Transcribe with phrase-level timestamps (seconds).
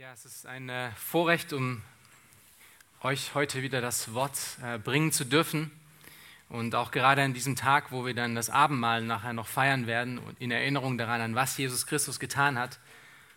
[0.00, 1.82] Ja, es ist ein äh, Vorrecht, um
[3.02, 5.70] euch heute wieder das Wort äh, bringen zu dürfen.
[6.48, 10.18] Und auch gerade an diesem Tag, wo wir dann das Abendmahl nachher noch feiern werden,
[10.38, 12.78] in Erinnerung daran, an was Jesus Christus getan hat.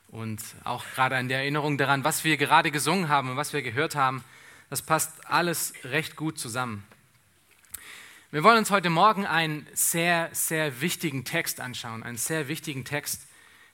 [0.07, 3.61] Und auch gerade an der Erinnerung daran, was wir gerade gesungen haben und was wir
[3.61, 4.23] gehört haben.
[4.69, 6.87] Das passt alles recht gut zusammen.
[8.31, 12.03] Wir wollen uns heute Morgen einen sehr, sehr wichtigen Text anschauen.
[12.03, 13.27] Einen sehr wichtigen Text,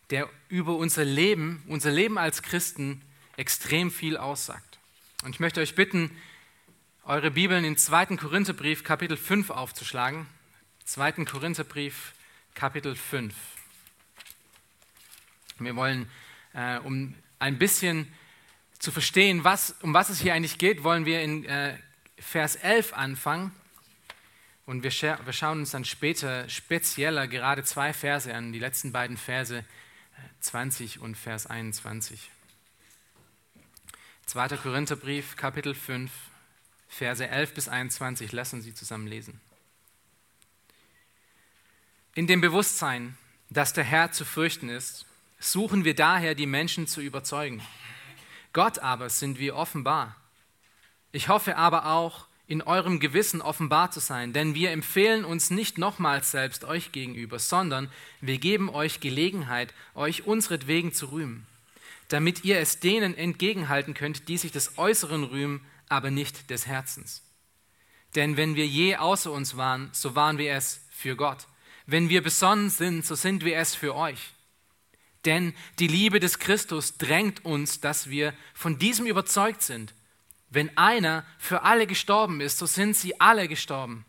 [0.10, 3.02] der über unser Leben, unser Leben als Christen
[3.38, 4.80] extrem viel aussagt.
[5.24, 6.12] Und ich möchte euch bitten,
[7.04, 8.18] eure Bibeln in 2.
[8.18, 10.28] Korintherbrief Kapitel 5 aufzuschlagen.
[10.86, 11.26] 2.
[11.26, 12.14] Korintherbrief
[12.54, 13.34] Kapitel 5.
[15.60, 16.10] Wir wollen,
[16.54, 18.08] äh, um ein bisschen
[18.80, 21.78] zu verstehen, was, um was es hier eigentlich geht, wollen wir in äh,
[22.18, 23.52] Vers 11 anfangen.
[24.66, 28.92] Und wir, scha wir schauen uns dann später spezieller gerade zwei Verse an, die letzten
[28.92, 29.66] beiden Verse
[30.40, 32.30] 20 und Vers 21.
[34.26, 34.48] 2.
[34.58, 36.12] Korintherbrief, Kapitel 5,
[36.88, 38.32] Verse 11 bis 21.
[38.32, 39.42] Lassen Sie zusammen lesen.
[42.16, 43.18] In dem Bewusstsein,
[43.50, 45.06] dass der Herr zu fürchten ist,
[45.40, 47.62] suchen wir daher, die Menschen zu überzeugen.
[48.54, 50.16] Gott aber sind wir offenbar.
[51.12, 55.78] Ich hoffe aber auch, in eurem Gewissen offenbar zu sein, denn wir empfehlen uns nicht
[55.78, 61.46] nochmals selbst euch gegenüber, sondern wir geben euch Gelegenheit, euch unsretwegen zu rühmen,
[62.08, 67.22] damit ihr es denen entgegenhalten könnt, die sich des Äußeren rühmen, aber nicht des Herzens.
[68.16, 71.46] Denn wenn wir je außer uns waren, so waren wir es für Gott.
[71.86, 74.34] Wenn wir besonnen sind, so sind wir es für euch.
[75.24, 79.94] Denn die Liebe des Christus drängt uns, dass wir von diesem überzeugt sind
[80.50, 84.06] wenn einer für alle gestorben ist, so sind sie alle gestorben.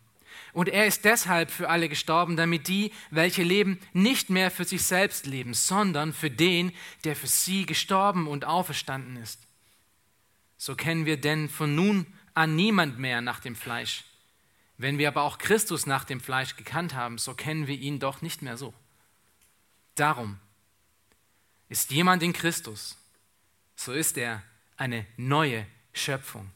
[0.53, 4.83] Und er ist deshalb für alle gestorben, damit die, welche leben, nicht mehr für sich
[4.83, 6.73] selbst leben, sondern für den,
[7.05, 9.41] der für sie gestorben und auferstanden ist.
[10.57, 14.05] So kennen wir denn von nun an niemand mehr nach dem Fleisch.
[14.77, 18.23] Wenn wir aber auch Christus nach dem Fleisch gekannt haben, so kennen wir ihn doch
[18.23, 18.75] nicht mehr so.
[19.95, 20.39] Darum
[21.69, 22.97] ist jemand in Christus,
[23.77, 24.43] so ist er
[24.77, 26.51] eine neue Schöpfung.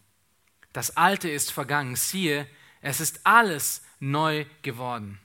[0.72, 1.96] Das Alte ist vergangen.
[1.96, 2.48] Siehe,
[2.80, 5.18] es ist alles neu geworden.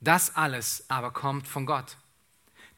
[0.00, 1.96] Das alles aber kommt von Gott,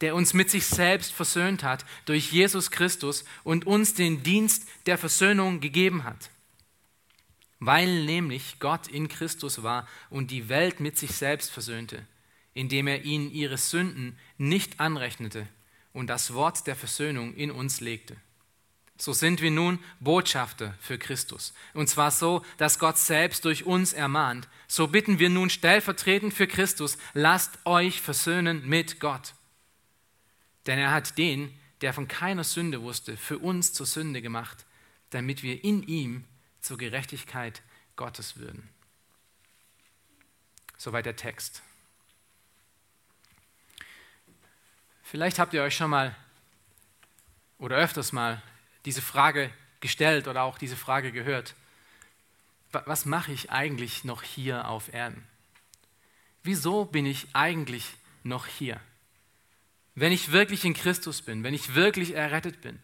[0.03, 4.99] der uns mit sich selbst versöhnt hat durch Jesus Christus und uns den Dienst der
[4.99, 6.31] Versöhnung gegeben hat.
[7.61, 12.07] Weil nämlich Gott in Christus war und die Welt mit sich selbst versöhnte,
[12.53, 15.49] indem er ihnen ihre Sünden nicht anrechnete
[15.95, 18.17] und das Wort der Versöhnung in uns legte.
[18.97, 21.53] So sind wir nun Botschafter für Christus.
[21.73, 24.49] Und zwar so, dass Gott selbst durch uns ermahnt.
[24.69, 29.35] So bitten wir nun stellvertretend für Christus, lasst euch versöhnen mit Gott.
[30.67, 34.65] Denn er hat den, der von keiner Sünde wusste, für uns zur Sünde gemacht,
[35.11, 36.25] damit wir in ihm
[36.61, 37.63] zur Gerechtigkeit
[37.97, 38.69] Gottes würden.
[40.77, 41.63] Soweit der Text.
[45.03, 46.17] Vielleicht habt ihr euch schon mal
[47.59, 48.43] oder öfters mal
[48.85, 49.51] diese Frage
[49.81, 51.55] gestellt oder auch diese Frage gehört.
[52.73, 55.27] Was mache ich eigentlich noch hier auf Erden?
[56.43, 57.87] Wieso bin ich eigentlich
[58.23, 58.81] noch hier?
[59.95, 62.83] Wenn ich wirklich in Christus bin, wenn ich wirklich errettet bin,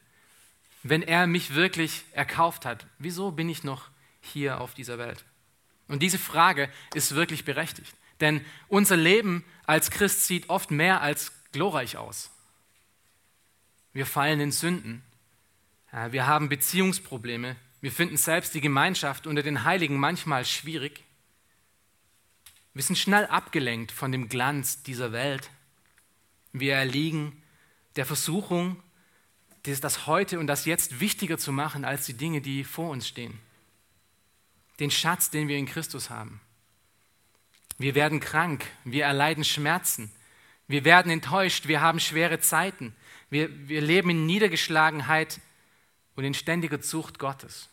[0.82, 3.88] wenn er mich wirklich erkauft hat, wieso bin ich noch
[4.20, 5.24] hier auf dieser Welt?
[5.88, 11.32] Und diese Frage ist wirklich berechtigt, denn unser Leben als Christ sieht oft mehr als
[11.52, 12.30] glorreich aus.
[13.92, 15.02] Wir fallen in Sünden,
[16.10, 17.56] wir haben Beziehungsprobleme.
[17.80, 21.04] Wir finden selbst die Gemeinschaft unter den Heiligen manchmal schwierig.
[22.74, 25.50] Wir sind schnell abgelenkt von dem Glanz dieser Welt.
[26.52, 27.42] Wir erliegen
[27.96, 28.82] der Versuchung,
[29.64, 33.38] das Heute und das Jetzt wichtiger zu machen als die Dinge, die vor uns stehen.
[34.78, 36.40] Den Schatz, den wir in Christus haben.
[37.78, 40.12] Wir werden krank, wir erleiden Schmerzen,
[40.68, 42.94] wir werden enttäuscht, wir haben schwere Zeiten,
[43.28, 45.40] wir, wir leben in Niedergeschlagenheit,
[46.20, 47.70] und in ständiger Zucht Gottes.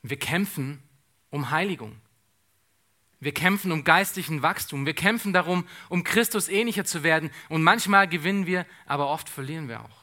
[0.00, 0.82] Wir kämpfen
[1.28, 2.00] um Heiligung.
[3.20, 4.86] Wir kämpfen um geistlichen Wachstum.
[4.86, 7.30] Wir kämpfen darum, um Christus ähnlicher zu werden.
[7.50, 9.98] Und manchmal gewinnen wir, aber oft verlieren wir auch.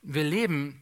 [0.00, 0.80] Wir leben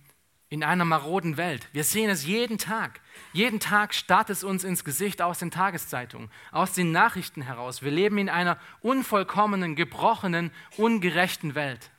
[0.50, 1.68] in einer maroden Welt.
[1.72, 3.00] Wir sehen es jeden Tag.
[3.32, 7.82] Jeden Tag starrt es uns ins Gesicht aus den Tageszeitungen, aus den Nachrichten heraus.
[7.82, 11.90] Wir leben in einer unvollkommenen, gebrochenen, ungerechten Welt.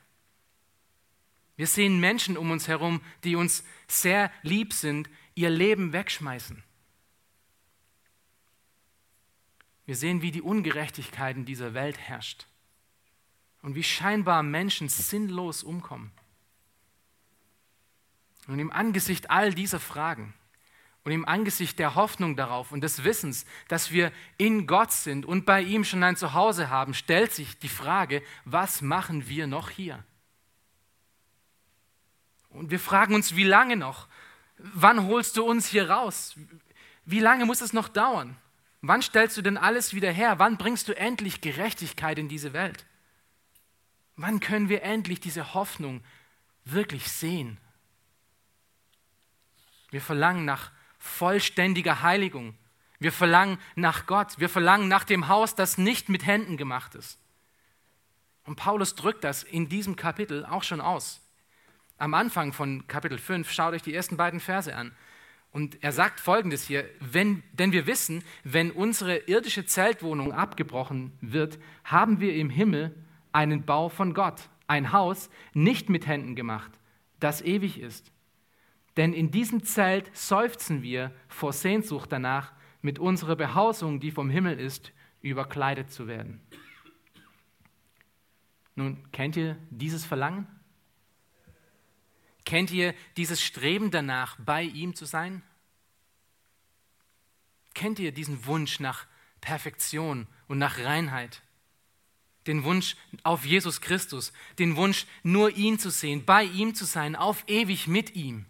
[1.60, 6.62] Wir sehen Menschen um uns herum, die uns sehr lieb sind, ihr Leben wegschmeißen.
[9.84, 12.46] Wir sehen, wie die Ungerechtigkeit in dieser Welt herrscht.
[13.60, 16.12] und wie scheinbar Menschen sinnlos umkommen.
[18.46, 20.32] Und im Angesicht all dieser Fragen
[21.04, 25.44] und im Angesicht der Hoffnung darauf und des Wissens, dass wir in Gott sind und
[25.44, 30.02] bei ihm schon ein Zuhause haben, stellt sich die Frage, was machen wir noch hier?
[32.50, 34.08] Und wir fragen uns, wie lange noch?
[34.58, 36.34] Wann holst du uns hier raus?
[37.04, 38.36] Wie lange muss es noch dauern?
[38.82, 40.38] Wann stellst du denn alles wieder her?
[40.38, 42.86] Wann bringst du endlich Gerechtigkeit in diese Welt?
[44.16, 46.02] Wann können wir endlich diese Hoffnung
[46.64, 47.58] wirklich sehen?
[49.90, 52.54] Wir verlangen nach vollständiger Heiligung.
[52.98, 54.38] Wir verlangen nach Gott.
[54.38, 57.18] Wir verlangen nach dem Haus, das nicht mit Händen gemacht ist.
[58.44, 61.20] Und Paulus drückt das in diesem Kapitel auch schon aus.
[62.00, 64.92] Am Anfang von Kapitel 5, schaut euch die ersten beiden Verse an.
[65.52, 71.58] Und er sagt folgendes hier, wenn, denn wir wissen, wenn unsere irdische Zeltwohnung abgebrochen wird,
[71.84, 72.94] haben wir im Himmel
[73.32, 76.70] einen Bau von Gott, ein Haus nicht mit Händen gemacht,
[77.18, 78.10] das ewig ist.
[78.96, 84.58] Denn in diesem Zelt seufzen wir vor Sehnsucht danach, mit unserer Behausung, die vom Himmel
[84.58, 86.40] ist, überkleidet zu werden.
[88.74, 90.46] Nun, kennt ihr dieses Verlangen?
[92.44, 95.42] Kennt ihr dieses Streben danach, bei ihm zu sein?
[97.74, 99.06] Kennt ihr diesen Wunsch nach
[99.40, 101.42] Perfektion und nach Reinheit?
[102.46, 107.14] Den Wunsch auf Jesus Christus, den Wunsch, nur ihn zu sehen, bei ihm zu sein,
[107.14, 108.46] auf ewig mit ihm.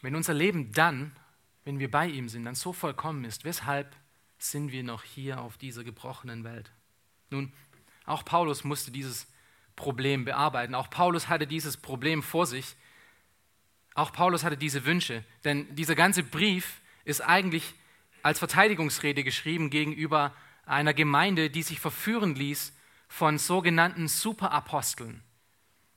[0.00, 1.16] Wenn unser Leben dann,
[1.64, 3.96] wenn wir bei ihm sind, dann so vollkommen ist, weshalb
[4.38, 6.70] sind wir noch hier auf dieser gebrochenen Welt?
[7.30, 7.52] Nun,
[8.06, 9.26] auch Paulus musste dieses
[9.76, 10.74] Problem bearbeiten.
[10.74, 12.76] Auch Paulus hatte dieses Problem vor sich.
[13.94, 15.24] Auch Paulus hatte diese Wünsche.
[15.44, 17.74] Denn dieser ganze Brief ist eigentlich
[18.22, 20.34] als Verteidigungsrede geschrieben gegenüber
[20.66, 22.72] einer Gemeinde, die sich verführen ließ
[23.08, 25.22] von sogenannten Superaposteln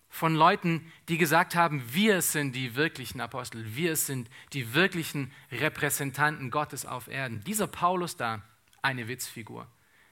[0.10, 6.50] von Leuten, die gesagt haben, wir sind die wirklichen Apostel, wir sind die wirklichen Repräsentanten
[6.50, 7.44] Gottes auf Erden.
[7.46, 8.42] Dieser Paulus da,
[8.82, 9.68] eine Witzfigur.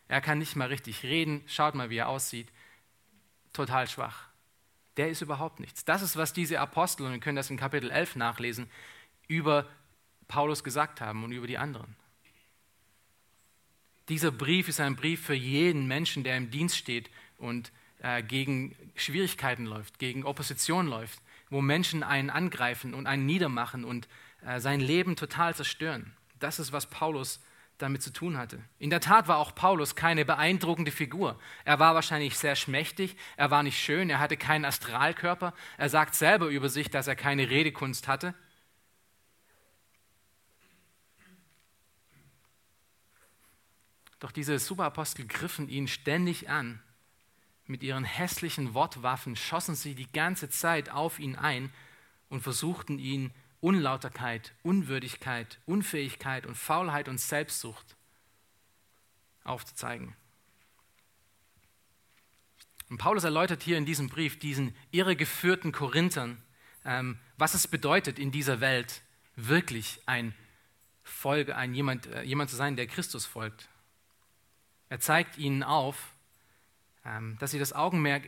[0.08, 2.48] Er kann nicht mal richtig reden, schaut mal, wie er aussieht.
[3.54, 4.28] Total schwach.
[4.98, 5.84] Der ist überhaupt nichts.
[5.86, 8.70] Das ist, was diese Apostel, und wir können das in Kapitel 11 nachlesen,
[9.28, 9.68] über
[10.28, 11.96] Paulus gesagt haben und über die anderen.
[14.10, 18.76] Dieser Brief ist ein Brief für jeden Menschen, der im Dienst steht und äh, gegen
[18.96, 21.20] Schwierigkeiten läuft, gegen Opposition läuft,
[21.50, 24.08] wo Menschen einen angreifen und einen niedermachen und
[24.46, 26.14] äh, sein Leben total zerstören.
[26.40, 27.40] Das ist, was Paulus
[27.78, 28.60] damit zu tun hatte.
[28.80, 31.40] In der Tat war auch Paulus keine beeindruckende Figur.
[31.66, 35.54] Er war wahrscheinlich sehr schmächtig, er war nicht schön, er hatte keinen Astralkörper.
[35.78, 38.34] Er sagt selber über sich, dass er keine Redekunst hatte.
[44.20, 46.82] Doch diese Superapostel griffen ihn ständig an
[47.68, 51.72] mit ihren hässlichen Wortwaffen schossen sie die ganze Zeit auf ihn ein
[52.30, 53.32] und versuchten ihn
[53.66, 57.96] Unlauterkeit, Unwürdigkeit, Unfähigkeit und Faulheit und Selbstsucht
[59.44, 60.16] aufzuzeigen.
[62.92, 66.44] Und Paulus erläutert hier in diesem Brief diesen irregeführten Korinthern,
[66.86, 69.02] ähm, was es bedeutet, in dieser Welt
[69.36, 70.36] wirklich ein
[71.02, 73.68] Folge, ein jemand, äh, jemand zu sein, der Christus folgt.
[74.90, 76.14] Er zeigt ihnen auf,
[77.04, 78.22] ähm, dass sie das Augenmerk,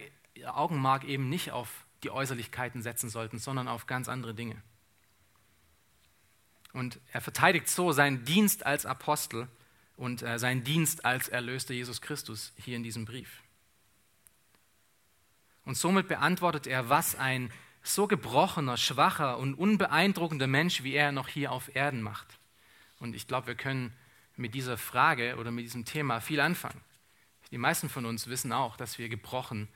[0.48, 4.60] Augenmark eben nicht auf die Äußerlichkeiten setzen sollten, sondern auf ganz andere Dinge.
[6.74, 9.48] Und er verteidigt so seinen Dienst als Apostel
[9.96, 13.42] und äh, seinen Dienst als Erlöster Jesus Christus hier in diesem Brief.
[15.66, 17.52] Und somit beantwortet er, was ein
[17.84, 22.40] so gebrochener, schwacher und unbeeindruckender Mensch wie er noch hier auf Erden macht.
[23.00, 23.94] Und ich glaube, wir können
[24.36, 26.82] mit dieser Frage oder mit diesem Thema viel anfangen.
[27.52, 29.68] Die meisten von uns wissen auch, dass wir gebrochen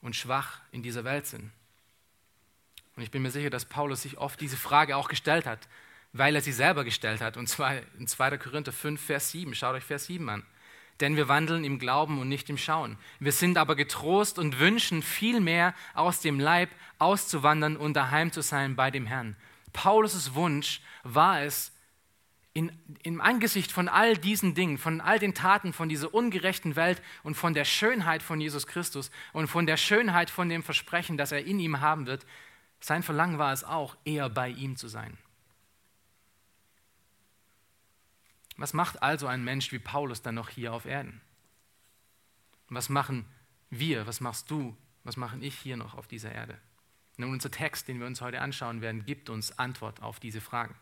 [0.00, 1.50] und schwach in dieser Welt sind.
[2.96, 5.68] Und ich bin mir sicher, dass Paulus sich oft diese Frage auch gestellt hat,
[6.12, 7.36] weil er sie selber gestellt hat.
[7.36, 8.38] Und zwar in 2.
[8.38, 9.54] Korinther 5, Vers 7.
[9.54, 10.44] Schaut euch Vers 7 an.
[11.00, 12.96] Denn wir wandeln im Glauben und nicht im Schauen.
[13.20, 18.76] Wir sind aber getrost und wünschen vielmehr aus dem Leib auszuwandern und daheim zu sein
[18.76, 19.36] bei dem Herrn.
[19.74, 21.72] Paulus' Wunsch war es,
[22.56, 22.72] in,
[23.02, 27.34] im Angesicht von all diesen Dingen, von all den Taten von dieser ungerechten Welt und
[27.34, 31.44] von der Schönheit von Jesus Christus und von der Schönheit von dem Versprechen, das er
[31.44, 32.24] in ihm haben wird,
[32.80, 35.16] sein Verlangen war es auch, eher bei ihm zu sein.
[38.56, 41.20] Was macht also ein Mensch wie Paulus dann noch hier auf Erden?
[42.68, 43.26] Was machen
[43.70, 46.58] wir, was machst du, was mache ich hier noch auf dieser Erde?
[47.16, 50.74] Nun, unser Text, den wir uns heute anschauen werden, gibt uns Antwort auf diese Fragen.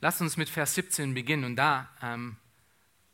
[0.00, 2.36] Lasst uns mit Vers 17 beginnen und da ähm,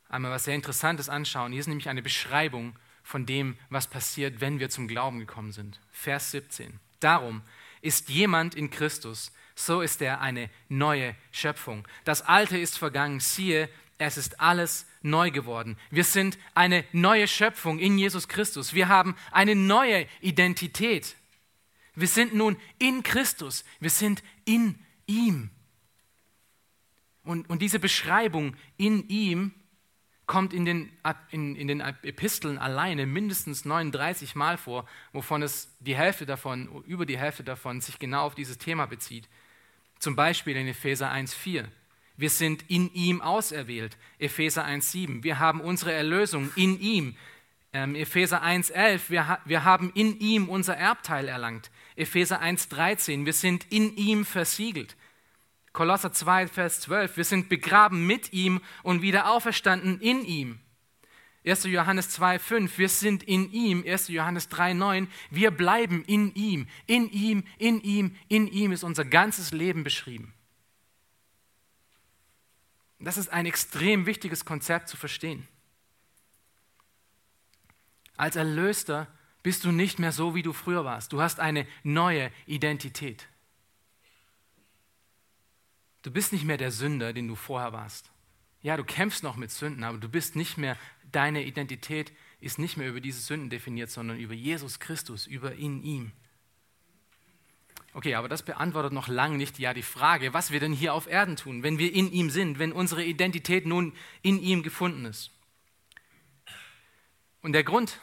[0.08, 1.52] einmal was sehr Interessantes anschauen.
[1.52, 5.78] Hier ist nämlich eine Beschreibung von dem, was passiert, wenn wir zum Glauben gekommen sind.
[5.92, 6.80] Vers 17.
[6.98, 7.42] Darum
[7.80, 11.86] ist jemand in Christus, so ist er eine neue Schöpfung.
[12.04, 15.78] Das Alte ist vergangen, siehe, es ist alles neu geworden.
[15.90, 18.74] Wir sind eine neue Schöpfung in Jesus Christus.
[18.74, 21.14] Wir haben eine neue Identität.
[21.94, 23.64] Wir sind nun in Christus.
[23.78, 25.50] Wir sind in ihm.
[27.22, 29.54] Und, und diese Beschreibung in ihm
[30.26, 30.92] kommt in den,
[31.30, 37.06] in, in den Episteln alleine mindestens 39 Mal vor, wovon es die Hälfte davon, über
[37.06, 39.28] die Hälfte davon sich genau auf dieses Thema bezieht.
[39.98, 41.64] Zum Beispiel in Epheser 1,4.
[42.16, 43.96] Wir sind in ihm auserwählt.
[44.18, 45.22] Epheser 1,7.
[45.22, 47.16] Wir haben unsere Erlösung in ihm.
[47.72, 49.10] Ähm, Epheser 1,11.
[49.10, 51.70] Wir, ha wir haben in ihm unser Erbteil erlangt.
[51.94, 53.26] Epheser 1,13.
[53.26, 54.96] Wir sind in ihm versiegelt.
[55.76, 57.18] Kolosser 2, Vers 12.
[57.18, 60.58] Wir sind begraben mit ihm und wieder auferstanden in ihm.
[61.44, 61.64] 1.
[61.64, 63.84] Johannes 2, 5, wir sind in ihm.
[63.86, 64.08] 1.
[64.08, 66.66] Johannes 3, 9, wir bleiben in ihm.
[66.86, 70.32] In ihm, in ihm, in ihm ist unser ganzes Leben beschrieben.
[72.98, 75.46] Das ist ein extrem wichtiges Konzept zu verstehen.
[78.16, 79.08] Als Erlöster
[79.42, 81.12] bist du nicht mehr so, wie du früher warst.
[81.12, 83.28] Du hast eine neue Identität.
[86.06, 88.12] Du bist nicht mehr der Sünder, den du vorher warst.
[88.62, 90.78] Ja, du kämpfst noch mit Sünden, aber du bist nicht mehr
[91.10, 95.82] deine Identität ist nicht mehr über diese Sünden definiert, sondern über Jesus Christus, über in
[95.82, 96.12] ihm.
[97.92, 101.08] Okay, aber das beantwortet noch lange nicht ja die Frage, was wir denn hier auf
[101.08, 105.32] Erden tun, wenn wir in ihm sind, wenn unsere Identität nun in ihm gefunden ist.
[107.42, 108.00] Und der Grund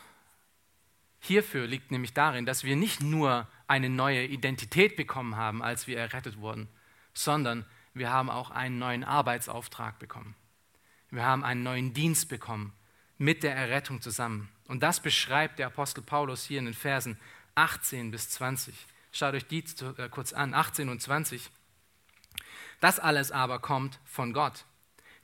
[1.20, 5.98] hierfür liegt nämlich darin, dass wir nicht nur eine neue Identität bekommen haben, als wir
[5.98, 6.68] errettet wurden,
[7.14, 10.36] sondern wir haben auch einen neuen Arbeitsauftrag bekommen.
[11.12, 12.74] Wir haben einen neuen Dienst bekommen
[13.18, 14.50] mit der Errettung zusammen.
[14.68, 17.20] Und das beschreibt der Apostel Paulus hier in den Versen
[17.56, 18.74] 18 bis 20.
[19.12, 19.64] Schaut euch die
[19.98, 21.50] äh, kurz an, 18 und 20.
[22.80, 24.66] Das alles aber kommt von Gott,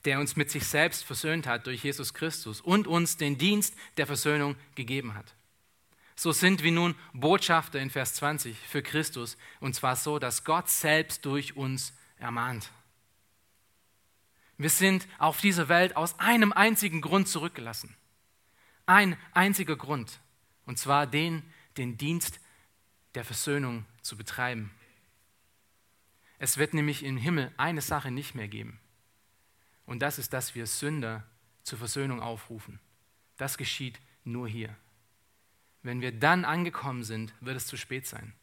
[0.06, 4.06] der uns mit sich selbst versöhnt hat durch Jesus Christus und uns den Dienst der
[4.06, 5.34] Versöhnung gegeben hat.
[6.16, 10.70] So sind wir nun Botschafter in Vers 20 für Christus, und zwar so, dass Gott
[10.70, 12.72] selbst durch uns ermahnt.
[14.58, 17.96] Wir sind auf dieser Welt aus einem einzigen Grund zurückgelassen.
[18.86, 20.20] Ein einziger Grund.
[20.66, 21.44] Und zwar den,
[21.78, 22.40] den Dienst
[23.16, 24.72] der Versöhnung zu betreiben.
[26.40, 28.80] Es wird nämlich im Himmel eine Sache nicht mehr geben.
[29.86, 31.26] Und das ist, dass wir Sünder
[31.64, 32.80] zur Versöhnung aufrufen.
[33.38, 34.76] Das geschieht nur hier.
[35.82, 38.34] Wenn wir dann angekommen sind, wird es zu spät sein.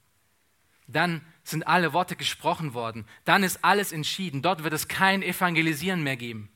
[0.87, 3.07] Dann sind alle Worte gesprochen worden.
[3.25, 4.43] Dann ist alles entschieden.
[4.43, 6.51] Dort wird es kein Evangelisieren mehr geben.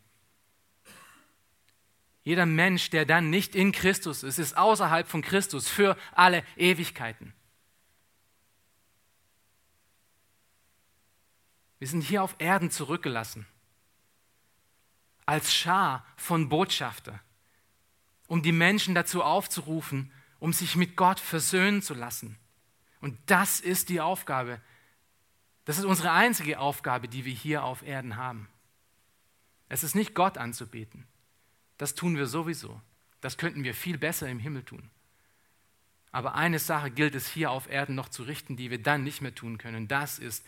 [2.22, 7.32] Jeder Mensch, der dann nicht in Christus ist, ist außerhalb von Christus für alle Ewigkeiten.
[11.78, 13.46] Wir sind hier auf Erden zurückgelassen
[15.30, 17.20] als Schar von Botschafter,
[18.26, 22.36] um die Menschen dazu aufzurufen, um sich mit Gott versöhnen zu lassen.
[23.00, 24.60] Und das ist die Aufgabe.
[25.64, 28.48] Das ist unsere einzige Aufgabe, die wir hier auf Erden haben.
[29.68, 31.06] Es ist nicht Gott anzubeten.
[31.78, 32.80] Das tun wir sowieso.
[33.20, 34.90] Das könnten wir viel besser im Himmel tun.
[36.12, 39.20] Aber eine Sache gilt es hier auf Erden noch zu richten, die wir dann nicht
[39.20, 39.86] mehr tun können.
[39.86, 40.44] Das ist,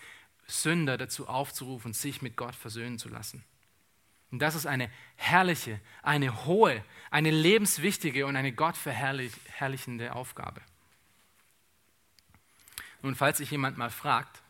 [0.47, 3.45] Sünder dazu aufzurufen, sich mit Gott versöhnen zu lassen.
[4.31, 10.63] Und das ist eine herrliche, eine hohe, eine lebenswichtige und eine gottverherrlichende Aufgabe.
[13.03, 14.43] Nun, falls sich jemand mal fragt,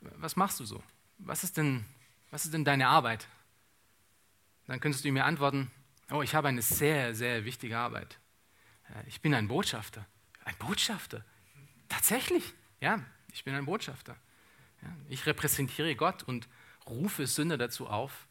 [0.00, 0.82] was machst du so?
[1.18, 1.84] Was ist denn,
[2.30, 3.26] was ist denn deine Arbeit?
[4.66, 5.70] Dann könntest du mir antworten,
[6.10, 8.18] oh, ich habe eine sehr, sehr wichtige Arbeit.
[8.90, 10.06] Äh, ich bin ein Botschafter.
[10.44, 11.24] Ein Botschafter?
[11.88, 12.54] Tatsächlich?
[12.80, 13.00] Ja,
[13.32, 14.16] ich bin ein Botschafter.
[15.08, 16.48] Ich repräsentiere Gott und
[16.86, 18.26] rufe Sünder dazu auf,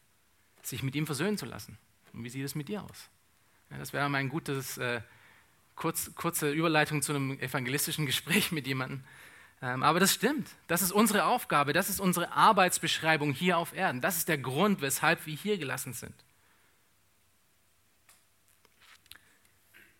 [0.62, 1.78] sich mit ihm versöhnen zu lassen.
[2.12, 3.10] Und wie sieht es mit dir aus?
[3.70, 5.02] Das wäre mal ein gutes, äh,
[5.76, 9.04] kurz, kurze Überleitung zu einem evangelistischen Gespräch mit jemandem.
[9.60, 10.48] Ähm, aber das stimmt.
[10.68, 11.72] Das ist unsere Aufgabe.
[11.72, 14.00] Das ist unsere Arbeitsbeschreibung hier auf Erden.
[14.00, 16.14] Das ist der Grund, weshalb wir hier gelassen sind.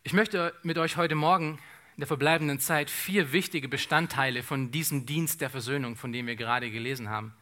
[0.05, 1.59] Ich möchte mit euch heute Morgen
[1.97, 6.37] in der verbleibenden Zeit vier wichtige Bestandteile von diesem Dienst der Versöhnung, von dem wir
[6.37, 7.35] gerade gelesen haben,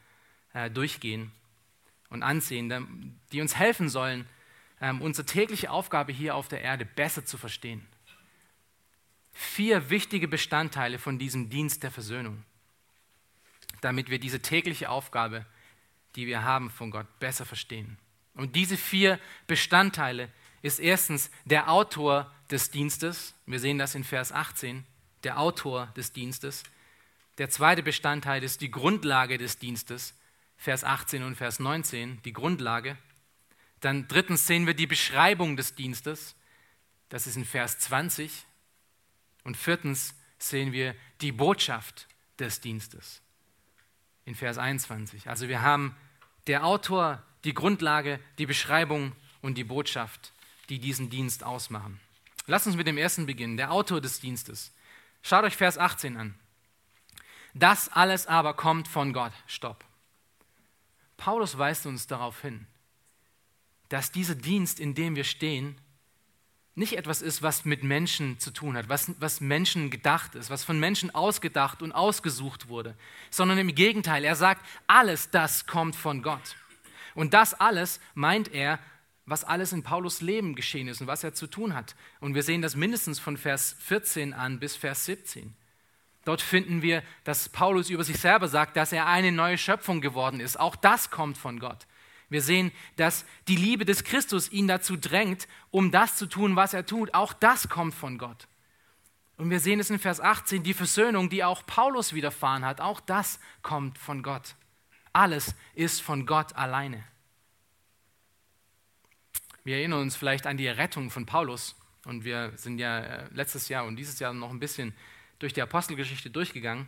[0.55, 1.31] äh, durchgehen
[2.09, 4.27] und ansehen, die uns helfen sollen,
[4.81, 7.87] ähm, unsere tägliche Aufgabe hier auf der Erde besser zu verstehen
[9.37, 12.43] vier wichtige Bestandteile von diesem Dienst der Versöhnung,
[13.83, 15.45] damit wir diese tägliche Aufgabe,
[16.15, 17.99] die wir haben von Gott, besser verstehen.
[18.35, 20.31] Und diese vier Bestandteile
[20.63, 23.35] ist erstens der Autor des Dienstes.
[23.45, 24.85] Wir sehen das in Vers 18,
[25.23, 26.63] der Autor des Dienstes.
[27.37, 30.15] Der zweite Bestandteil ist die Grundlage des Dienstes.
[30.57, 32.97] Vers 18 und Vers 19, die Grundlage.
[33.81, 36.35] Dann drittens sehen wir die Beschreibung des Dienstes.
[37.11, 38.47] Das ist in Vers 20.
[39.47, 42.09] Und viertens sehen wir die Botschaft
[42.41, 43.23] des Dienstes
[44.25, 45.29] in Vers 21.
[45.29, 45.95] Also wir haben
[46.49, 49.13] der Autor, die Grundlage, die Beschreibung
[49.43, 50.33] und die Botschaft,
[50.69, 52.01] die diesen Dienst ausmachen.
[52.49, 54.73] Lass uns mit dem ersten beginnen, der Autor des Dienstes.
[55.23, 56.35] Schaut euch Vers 18 an.
[57.55, 59.33] Das alles aber kommt von Gott.
[59.47, 59.85] Stopp.
[61.19, 62.67] Paulus weist uns darauf hin,
[63.91, 65.81] dass dieser Dienst, in dem wir stehen,
[66.77, 70.63] nicht etwas ist, was mit Menschen zu tun hat, was, was Menschen gedacht ist, was
[70.63, 72.95] von Menschen ausgedacht und ausgesucht wurde,
[73.31, 76.57] sondern im Gegenteil, er sagt, alles das kommt von Gott.
[77.15, 78.79] Und das alles meint er,
[79.25, 81.97] was alles in Paulus Leben geschehen ist und was er zu tun hat.
[82.21, 85.55] Und wir sehen das mindestens von Vers 14 an bis Vers 17.
[86.27, 90.41] Dort finden wir, dass Paulus über sich selber sagt, dass er eine neue Schöpfung geworden
[90.41, 90.61] ist.
[90.61, 91.87] Auch das kommt von Gott.
[92.29, 96.75] Wir sehen, dass die Liebe des Christus ihn dazu drängt, um das zu tun, was
[96.75, 97.15] er tut.
[97.15, 98.49] Auch das kommt von Gott.
[99.37, 103.01] Und wir sehen es in Vers 18, die Versöhnung, die auch Paulus widerfahren hat, auch
[103.01, 104.55] das kommt von Gott.
[105.13, 107.05] Alles ist von Gott alleine.
[109.63, 111.77] Wir erinnern uns vielleicht an die Errettung von Paulus.
[112.05, 114.95] Und wir sind ja äh, letztes Jahr und dieses Jahr noch ein bisschen
[115.39, 116.87] durch die Apostelgeschichte durchgegangen.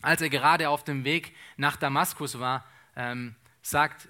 [0.00, 2.66] Als er gerade auf dem Weg nach Damaskus war,
[2.96, 4.08] ähm, sagt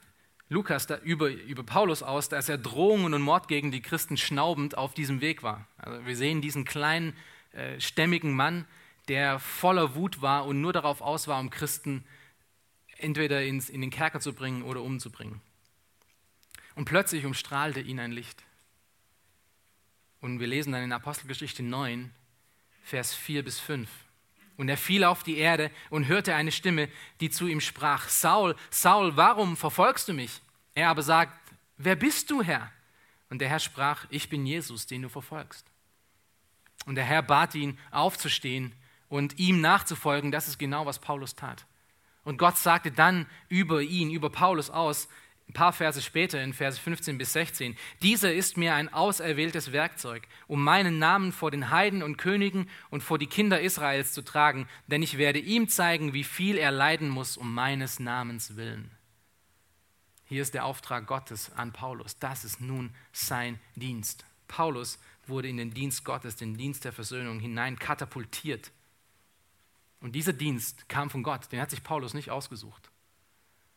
[0.52, 4.76] Lukas da über, über Paulus aus, dass er Drohungen und Mord gegen die Christen schnaubend
[4.76, 5.66] auf diesem Weg war.
[5.78, 7.16] Also wir sehen diesen kleinen,
[7.52, 8.66] äh, stämmigen Mann,
[9.08, 12.04] der voller Wut war und nur darauf aus war, um Christen
[12.98, 15.40] entweder ins, in den Kerker zu bringen oder umzubringen.
[16.74, 18.42] Und plötzlich umstrahlte ihn ein Licht.
[20.20, 22.12] Und wir lesen dann in Apostelgeschichte 9,
[22.84, 23.88] Vers 4 bis 5.
[24.56, 26.88] Und er fiel auf die Erde und hörte eine Stimme,
[27.20, 30.40] die zu ihm sprach, Saul, Saul, warum verfolgst du mich?
[30.74, 31.32] Er aber sagt,
[31.78, 32.70] wer bist du, Herr?
[33.30, 35.66] Und der Herr sprach, ich bin Jesus, den du verfolgst.
[36.86, 38.74] Und der Herr bat ihn, aufzustehen
[39.08, 40.30] und ihm nachzufolgen.
[40.30, 41.66] Das ist genau, was Paulus tat.
[42.24, 45.08] Und Gott sagte dann über ihn, über Paulus aus,
[45.52, 50.26] ein paar Verse später, in Verse 15 bis 16, dieser ist mir ein auserwähltes Werkzeug,
[50.46, 54.66] um meinen Namen vor den Heiden und Königen und vor die Kinder Israels zu tragen,
[54.86, 58.90] denn ich werde ihm zeigen, wie viel er leiden muss um meines Namens willen.
[60.24, 62.18] Hier ist der Auftrag Gottes an Paulus.
[62.18, 64.24] Das ist nun sein Dienst.
[64.48, 68.70] Paulus wurde in den Dienst Gottes, den Dienst der Versöhnung hinein katapultiert.
[70.00, 72.90] Und dieser Dienst kam von Gott, den hat sich Paulus nicht ausgesucht.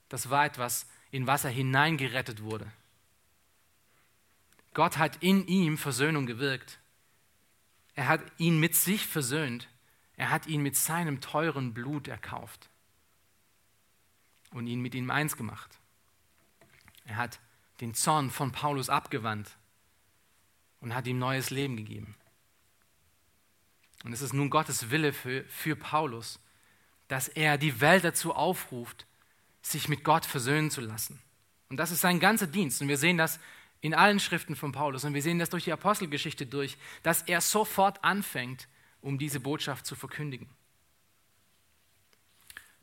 [0.07, 2.71] Das war etwas, in was er hineingerettet wurde.
[4.73, 6.79] Gott hat in ihm Versöhnung gewirkt.
[7.93, 9.69] Er hat ihn mit sich versöhnt.
[10.17, 12.69] Er hat ihn mit seinem teuren Blut erkauft
[14.51, 15.79] und ihn mit ihm eins gemacht.
[17.05, 17.39] Er hat
[17.81, 19.57] den Zorn von Paulus abgewandt
[20.79, 22.15] und hat ihm neues Leben gegeben.
[24.03, 26.39] Und es ist nun Gottes Wille für, für Paulus,
[27.07, 29.05] dass er die Welt dazu aufruft,
[29.71, 31.19] sich mit Gott versöhnen zu lassen.
[31.69, 32.81] Und das ist sein ganzer Dienst.
[32.81, 33.39] Und wir sehen das
[33.81, 37.41] in allen Schriften von Paulus und wir sehen das durch die Apostelgeschichte durch, dass er
[37.41, 38.67] sofort anfängt,
[39.01, 40.49] um diese Botschaft zu verkündigen.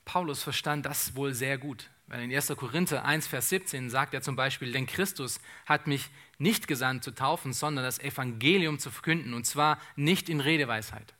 [0.05, 2.49] Paulus verstand das wohl sehr gut, weil in 1.
[2.57, 7.13] Korinther 1, Vers 17 sagt er zum Beispiel, denn Christus hat mich nicht gesandt zu
[7.13, 11.15] taufen, sondern das Evangelium zu verkünden, und zwar nicht in Redeweisheit,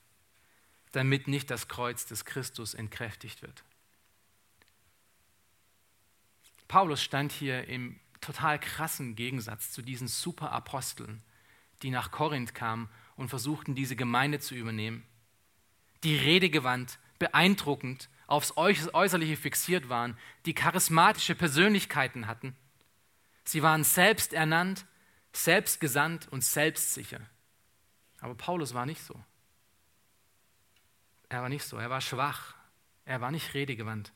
[0.91, 3.65] damit nicht das Kreuz des Christus entkräftigt wird.
[6.73, 11.23] Paulus stand hier im total krassen Gegensatz zu diesen Superaposteln,
[11.83, 15.07] die nach Korinth kamen und versuchten, diese Gemeinde zu übernehmen,
[16.03, 22.57] die redegewandt, beeindruckend, aufs Äußerliche fixiert waren, die charismatische Persönlichkeiten hatten.
[23.45, 24.87] Sie waren selbst ernannt,
[25.35, 27.21] selbstgesandt und selbstsicher.
[28.21, 29.23] Aber Paulus war nicht so.
[31.29, 32.55] Er war nicht so, er war schwach,
[33.05, 34.11] er war nicht redegewandt.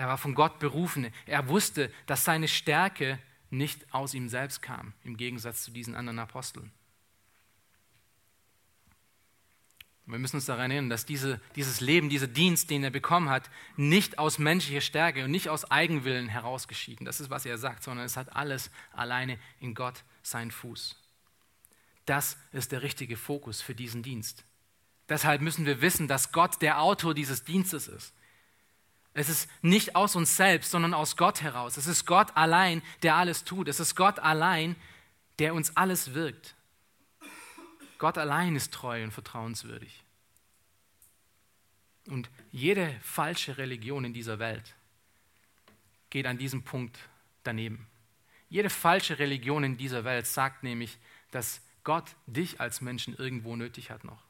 [0.00, 1.12] Er war von Gott berufen.
[1.26, 3.18] Er wusste, dass seine Stärke
[3.50, 6.72] nicht aus ihm selbst kam, im Gegensatz zu diesen anderen Aposteln.
[10.06, 13.50] Wir müssen uns daran erinnern, dass diese, dieses Leben, dieser Dienst, den er bekommen hat,
[13.76, 17.04] nicht aus menschlicher Stärke und nicht aus Eigenwillen herausgeschieden.
[17.04, 20.96] Das ist, was er sagt, sondern es hat alles alleine in Gott seinen Fuß.
[22.06, 24.44] Das ist der richtige Fokus für diesen Dienst.
[25.10, 28.14] Deshalb müssen wir wissen, dass Gott der Autor dieses Dienstes ist.
[29.12, 31.76] Es ist nicht aus uns selbst, sondern aus Gott heraus.
[31.76, 33.68] Es ist Gott allein, der alles tut.
[33.68, 34.76] Es ist Gott allein,
[35.38, 36.54] der uns alles wirkt.
[37.98, 40.04] Gott allein ist treu und vertrauenswürdig.
[42.06, 44.74] Und jede falsche Religion in dieser Welt
[46.08, 46.98] geht an diesem Punkt
[47.42, 47.86] daneben.
[48.48, 50.98] Jede falsche Religion in dieser Welt sagt nämlich,
[51.30, 54.22] dass Gott dich als Menschen irgendwo nötig hat noch.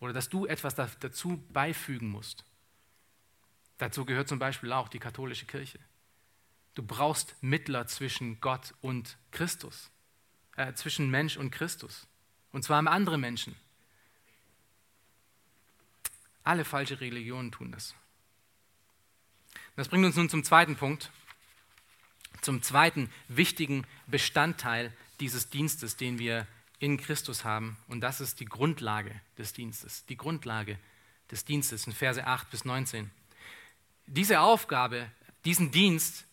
[0.00, 2.44] Oder dass du etwas dazu beifügen musst.
[3.78, 5.78] Dazu gehört zum Beispiel auch die katholische Kirche.
[6.74, 9.90] Du brauchst Mittler zwischen Gott und Christus,
[10.56, 12.06] äh, zwischen Mensch und Christus.
[12.52, 13.56] Und zwar andere Menschen.
[16.44, 17.94] Alle falsche Religionen tun das.
[19.76, 21.10] Das bringt uns nun zum zweiten Punkt,
[22.42, 26.46] zum zweiten wichtigen Bestandteil dieses Dienstes, den wir
[26.78, 27.76] in Christus haben.
[27.88, 30.04] Und das ist die Grundlage des Dienstes.
[30.06, 30.78] Die Grundlage
[31.30, 33.10] des Dienstes in Verse 8 bis 19.
[34.06, 35.10] Diese Aufgabe,
[35.44, 36.26] diesen Dienst,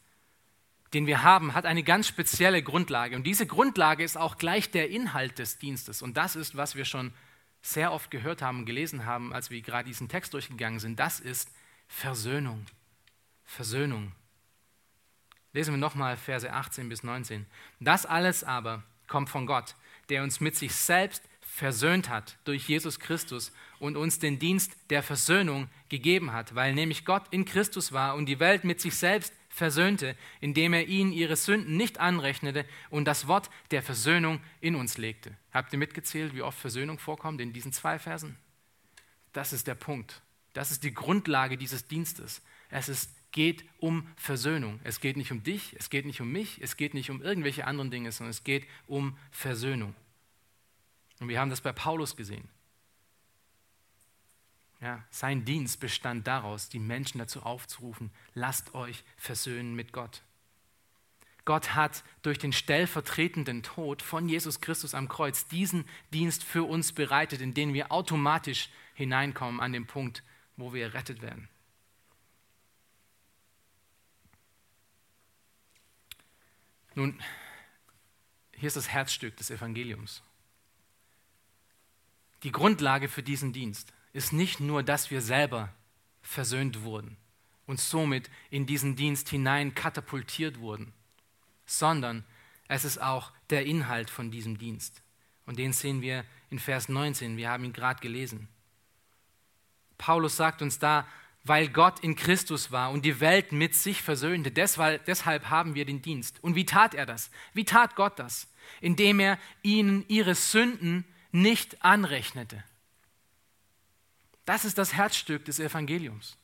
[0.93, 3.15] den wir haben, hat eine ganz spezielle Grundlage.
[3.15, 6.01] Und diese Grundlage ist auch gleich der Inhalt des Dienstes.
[6.01, 7.13] Und das ist, was wir schon
[7.61, 10.99] sehr oft gehört haben gelesen haben, als wir gerade diesen Text durchgegangen sind.
[10.99, 11.49] Das ist
[11.87, 12.65] Versöhnung.
[13.45, 14.13] Versöhnung.
[15.53, 17.45] Lesen wir nochmal Verse 18 bis 19.
[17.79, 19.75] Das alles aber kommt von Gott,
[20.09, 25.03] der uns mit sich selbst versöhnt hat durch Jesus Christus und uns den Dienst der
[25.03, 29.33] Versöhnung gegeben hat, weil nämlich Gott in Christus war und die Welt mit sich selbst
[29.49, 34.97] versöhnte, indem er ihnen ihre Sünden nicht anrechnete und das Wort der Versöhnung in uns
[34.97, 35.35] legte.
[35.51, 38.37] Habt ihr mitgezählt, wie oft Versöhnung vorkommt in diesen zwei Versen?
[39.33, 40.21] Das ist der Punkt.
[40.53, 42.41] Das ist die Grundlage dieses Dienstes.
[42.69, 44.79] Es ist, geht um Versöhnung.
[44.85, 47.67] Es geht nicht um dich, es geht nicht um mich, es geht nicht um irgendwelche
[47.67, 49.93] anderen Dinge, sondern es geht um Versöhnung.
[51.21, 52.49] Und wir haben das bei Paulus gesehen.
[54.81, 60.23] Ja, sein Dienst bestand daraus, die Menschen dazu aufzurufen, lasst euch versöhnen mit Gott.
[61.45, 66.91] Gott hat durch den stellvertretenden Tod von Jesus Christus am Kreuz diesen Dienst für uns
[66.91, 70.23] bereitet, in den wir automatisch hineinkommen an den Punkt,
[70.57, 71.47] wo wir errettet werden.
[76.95, 77.21] Nun,
[78.55, 80.23] hier ist das Herzstück des Evangeliums.
[82.43, 85.69] Die Grundlage für diesen Dienst ist nicht nur, dass wir selber
[86.21, 87.17] versöhnt wurden
[87.65, 90.93] und somit in diesen Dienst hinein katapultiert wurden,
[91.65, 92.23] sondern
[92.67, 95.01] es ist auch der Inhalt von diesem Dienst.
[95.45, 98.47] Und den sehen wir in Vers 19, wir haben ihn gerade gelesen.
[99.97, 101.07] Paulus sagt uns da,
[101.43, 105.85] weil Gott in Christus war und die Welt mit sich versöhnte, deshalb, deshalb haben wir
[105.85, 106.43] den Dienst.
[106.43, 107.31] Und wie tat er das?
[107.53, 108.47] Wie tat Gott das?
[108.79, 112.63] Indem er ihnen ihre Sünden nicht anrechnete.
[114.45, 116.37] Das ist das Herzstück des Evangeliums.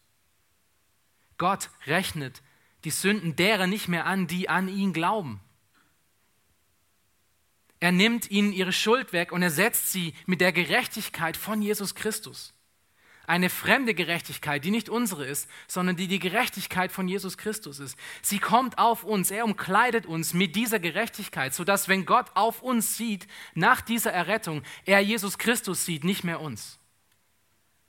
[1.38, 2.41] Gott rechnet
[2.84, 5.41] die Sünden derer nicht mehr an, die an ihn glauben.
[7.80, 12.54] Er nimmt ihnen ihre Schuld weg und ersetzt sie mit der Gerechtigkeit von Jesus Christus.
[13.28, 17.98] Eine fremde Gerechtigkeit, die nicht unsere ist, sondern die die Gerechtigkeit von Jesus Christus ist.
[18.22, 22.96] Sie kommt auf uns, er umkleidet uns mit dieser Gerechtigkeit, sodass wenn Gott auf uns
[22.96, 26.80] sieht, nach dieser Errettung, er Jesus Christus sieht, nicht mehr uns.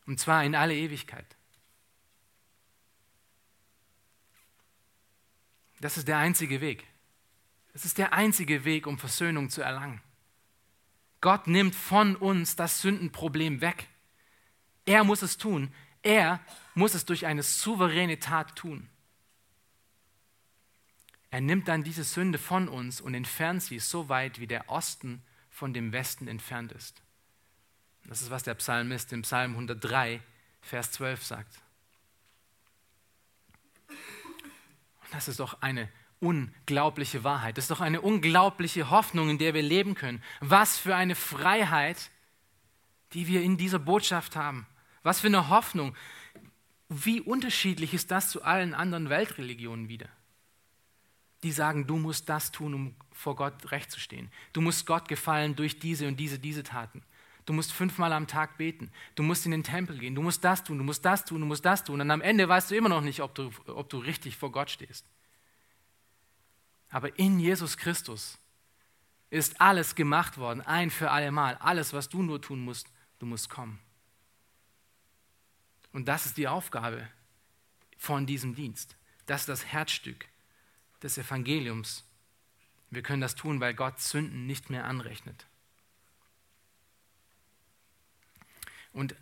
[0.06, 1.36] Und zwar in alle Ewigkeit.
[5.80, 6.84] Das ist der einzige Weg.
[7.74, 10.02] Das ist der einzige Weg, um Versöhnung zu erlangen.
[11.20, 13.86] Gott nimmt von uns das Sündenproblem weg.
[14.88, 15.70] Er muss es tun.
[16.02, 16.40] Er
[16.74, 18.88] muss es durch eine souveräne Tat tun.
[21.30, 25.22] Er nimmt dann diese Sünde von uns und entfernt sie so weit, wie der Osten
[25.50, 27.02] von dem Westen entfernt ist.
[28.06, 30.22] Das ist, was der Psalmist im Psalm 103,
[30.62, 31.60] Vers 12 sagt.
[33.88, 37.58] Und das ist doch eine unglaubliche Wahrheit.
[37.58, 40.22] Das ist doch eine unglaubliche Hoffnung, in der wir leben können.
[40.40, 42.10] Was für eine Freiheit,
[43.12, 44.66] die wir in dieser Botschaft haben.
[45.08, 45.96] Was für eine Hoffnung.
[46.90, 50.10] Wie unterschiedlich ist das zu allen anderen Weltreligionen wieder?
[51.42, 54.30] Die sagen, du musst das tun, um vor Gott recht zu stehen.
[54.52, 57.02] Du musst Gott gefallen durch diese und diese, diese Taten.
[57.46, 58.90] Du musst fünfmal am Tag beten.
[59.14, 60.14] Du musst in den Tempel gehen.
[60.14, 62.02] Du musst das tun, du musst das tun, du musst das tun.
[62.02, 64.68] Und am Ende weißt du immer noch nicht, ob du, ob du richtig vor Gott
[64.68, 65.06] stehst.
[66.90, 68.36] Aber in Jesus Christus
[69.30, 71.54] ist alles gemacht worden, ein für alle Mal.
[71.60, 72.90] Alles, was du nur tun musst,
[73.20, 73.80] du musst kommen.
[75.92, 77.08] Und das ist die Aufgabe
[77.96, 78.96] von diesem Dienst.
[79.26, 80.26] Das ist das Herzstück
[81.02, 82.04] des Evangeliums.
[82.90, 85.46] Wir können das tun, weil Gott Sünden nicht mehr anrechnet.
[88.92, 89.14] Und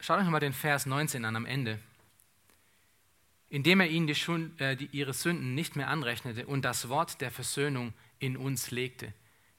[0.00, 1.80] schaut euch mal den Vers 19 an am Ende.
[3.50, 7.20] indem er ihnen die Schuld, äh, die, ihre Sünden nicht mehr anrechnete und das Wort
[7.20, 9.12] der Versöhnung in uns legte.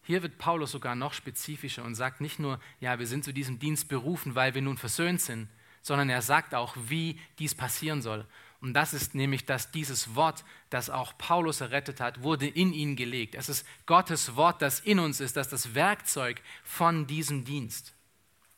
[0.04, 3.58] Hier wird Paulus sogar noch spezifischer und sagt nicht nur, ja, wir sind zu diesem
[3.58, 5.48] Dienst berufen, weil wir nun versöhnt sind,
[5.86, 8.26] sondern er sagt auch, wie dies passieren soll.
[8.60, 12.96] Und das ist nämlich, dass dieses Wort, das auch Paulus errettet hat, wurde in ihn
[12.96, 13.36] gelegt.
[13.36, 17.94] Es ist Gottes Wort, das in uns ist, das ist das Werkzeug von diesem Dienst.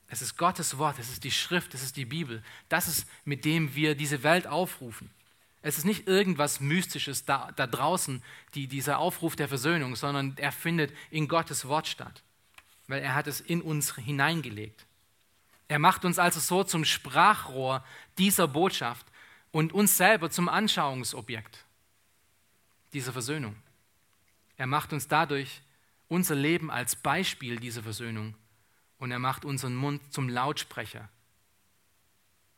[0.08, 2.42] Es ist Gottes Wort, es ist die Schrift, es ist die Bibel.
[2.70, 5.10] Das ist, mit dem wir diese Welt aufrufen.
[5.62, 10.54] Es ist nicht irgendwas Mystisches da, da draußen, die, dieser Aufruf der Versöhnung, sondern er
[10.54, 12.24] findet in Gottes Wort statt,
[12.88, 14.87] weil er hat es in uns hineingelegt.
[15.68, 17.84] Er macht uns also so zum Sprachrohr
[18.18, 19.06] dieser Botschaft
[19.52, 21.66] und uns selber zum Anschauungsobjekt
[22.94, 23.56] dieser Versöhnung.
[24.56, 25.62] Er macht uns dadurch
[26.08, 28.36] unser Leben als Beispiel dieser Versöhnung
[28.98, 31.10] und er macht unseren Mund zum Lautsprecher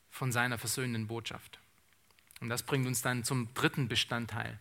[0.10, 1.60] von seiner versöhnenden Botschaft.
[2.42, 4.58] Und das bringt uns dann zum dritten Bestandteil,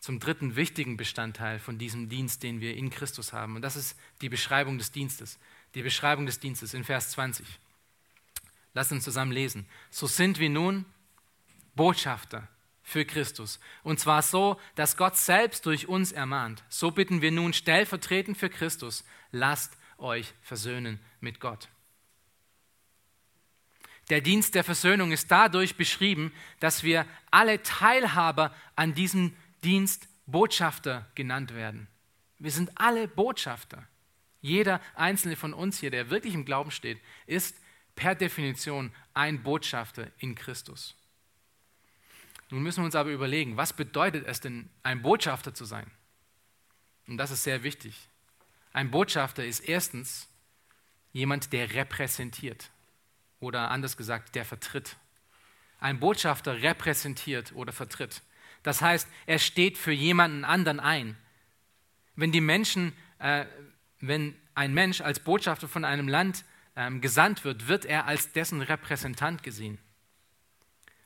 [0.00, 3.56] zum dritten wichtigen Bestandteil von diesem Dienst, den wir in Christus haben.
[3.56, 5.38] Und das ist die Beschreibung des Dienstes.
[5.74, 7.46] Die Beschreibung des Dienstes in Vers 20.
[8.76, 9.66] Lass uns zusammen lesen.
[9.88, 10.84] So sind wir nun
[11.76, 12.46] Botschafter
[12.82, 13.58] für Christus.
[13.82, 16.62] Und zwar so, dass Gott selbst durch uns ermahnt.
[16.68, 21.70] So bitten wir nun stellvertretend für Christus, lasst euch versöhnen mit Gott.
[24.10, 29.34] Der Dienst der Versöhnung ist dadurch beschrieben, dass wir alle Teilhaber an diesem
[29.64, 31.88] Dienst Botschafter genannt werden.
[32.38, 33.88] Wir sind alle Botschafter.
[34.42, 37.56] Jeder einzelne von uns hier, der wirklich im Glauben steht, ist
[37.96, 40.94] per Definition ein Botschafter in Christus.
[42.50, 45.90] Nun müssen wir uns aber überlegen, was bedeutet es denn, ein Botschafter zu sein?
[47.08, 48.08] Und das ist sehr wichtig.
[48.72, 50.28] Ein Botschafter ist erstens
[51.12, 52.70] jemand, der repräsentiert
[53.40, 54.96] oder anders gesagt, der vertritt.
[55.80, 58.22] Ein Botschafter repräsentiert oder vertritt.
[58.62, 61.16] Das heißt, er steht für jemanden anderen ein.
[62.16, 63.46] Wenn die Menschen, äh,
[64.00, 66.44] wenn ein Mensch als Botschafter von einem Land
[66.76, 69.78] ähm, gesandt wird, wird er als dessen Repräsentant gesehen.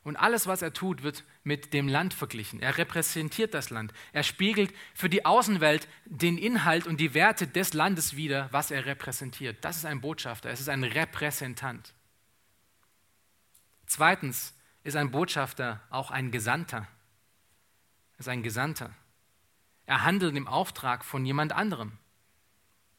[0.02, 2.60] Und alles, was er tut, wird mit dem Land verglichen.
[2.60, 3.92] Er repräsentiert das Land.
[4.12, 8.86] Er spiegelt für die Außenwelt den Inhalt und die Werte des Landes wider, was er
[8.86, 9.62] repräsentiert.
[9.62, 11.92] Das ist ein Botschafter, es ist ein Repräsentant.
[13.86, 14.54] Zweitens
[14.84, 16.88] ist ein Botschafter auch ein Gesandter.
[18.14, 18.94] Er ist ein Gesandter.
[19.84, 21.98] Er handelt im Auftrag von jemand anderem.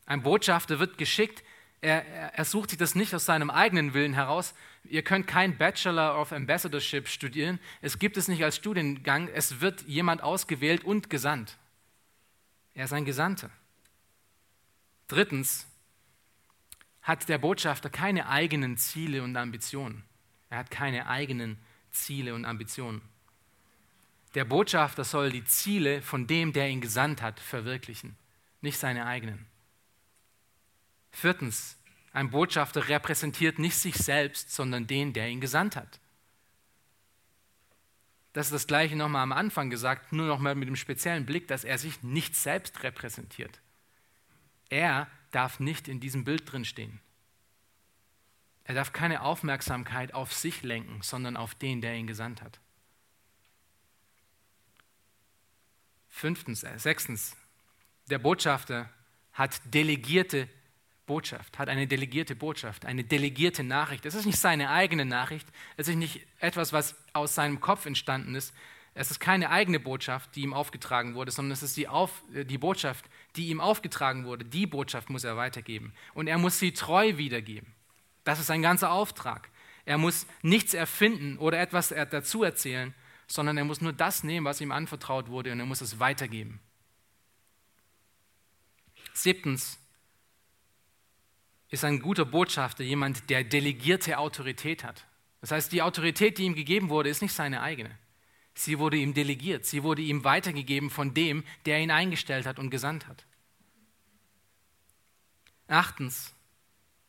[0.05, 1.43] Ein Botschafter wird geschickt,
[1.81, 4.53] er, er, sucht sich das nicht aus seinem eigenen Willen heraus.
[4.83, 7.59] Ihr könnt kein Bachelor of Ambassadorship studieren.
[7.81, 9.27] Es gibt es nicht als Studiengang.
[9.27, 11.57] Es wird jemand ausgewählt und gesandt.
[12.75, 13.49] Er ist ein Gesandter.
[15.07, 15.67] Drittens
[17.01, 20.03] hat der Botschafter keine eigenen Ziele und Ambitionen.
[20.51, 21.57] Er hat keine eigenen
[21.89, 23.01] Ziele und Ambitionen.
[24.35, 28.15] Der Botschafter soll die Ziele von dem, der ihn gesandt hat, verwirklichen,
[28.61, 29.50] nicht seine eigenen.
[31.11, 31.77] Viertens,
[32.13, 35.99] ein Botschafter repräsentiert nicht sich selbst, sondern den, der ihn gesandt hat.
[38.33, 41.63] Das ist das gleiche nochmal am Anfang gesagt, nur nochmal mit dem speziellen Blick, dass
[41.63, 43.59] er sich nicht selbst repräsentiert.
[44.69, 47.01] Er darf nicht in diesem Bild drinstehen.
[48.63, 52.59] Er darf keine Aufmerksamkeit auf sich lenken, sondern auf den, der ihn gesandt hat.
[56.07, 57.35] Fünftens, äh, sechstens,
[58.09, 58.89] der Botschafter
[59.33, 60.47] hat delegierte
[61.11, 64.05] Botschaft, hat eine delegierte Botschaft, eine delegierte Nachricht.
[64.05, 65.45] Es ist nicht seine eigene Nachricht,
[65.75, 68.53] es ist nicht etwas, was aus seinem Kopf entstanden ist.
[68.93, 72.45] Es ist keine eigene Botschaft, die ihm aufgetragen wurde, sondern es ist die, Auf, äh,
[72.45, 73.03] die Botschaft,
[73.35, 74.45] die ihm aufgetragen wurde.
[74.45, 75.91] Die Botschaft muss er weitergeben.
[76.13, 77.73] Und er muss sie treu wiedergeben.
[78.23, 79.49] Das ist sein ganzer Auftrag.
[79.83, 82.93] Er muss nichts erfinden oder etwas dazu erzählen,
[83.27, 86.61] sondern er muss nur das nehmen, was ihm anvertraut wurde, und er muss es weitergeben.
[89.13, 89.80] Siebtens,
[91.71, 95.07] ist ein guter Botschafter jemand, der delegierte Autorität hat.
[95.39, 97.97] Das heißt, die Autorität, die ihm gegeben wurde, ist nicht seine eigene.
[98.53, 102.69] Sie wurde ihm delegiert, sie wurde ihm weitergegeben von dem, der ihn eingestellt hat und
[102.69, 103.25] gesandt hat.
[105.67, 106.35] Achtens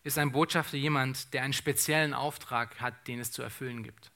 [0.05, 4.13] ist ein Botschafter jemand, der einen speziellen Auftrag hat, den es zu erfüllen gibt.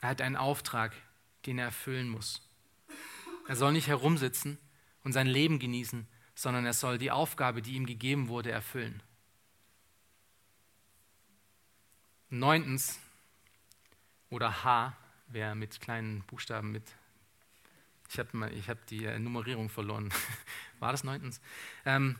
[0.00, 0.94] Er hat einen Auftrag,
[1.46, 2.42] den er erfüllen muss.
[3.46, 4.58] Er soll nicht herumsitzen
[5.04, 6.08] und sein Leben genießen,
[6.40, 9.02] sondern er soll die Aufgabe, die ihm gegeben wurde, erfüllen.
[12.30, 12.98] Neuntens,
[14.30, 16.84] oder H, wer mit kleinen Buchstaben mit.
[18.08, 20.08] Ich habe hab die Nummerierung verloren.
[20.78, 21.42] War das neuntens?
[21.84, 22.16] Ähm,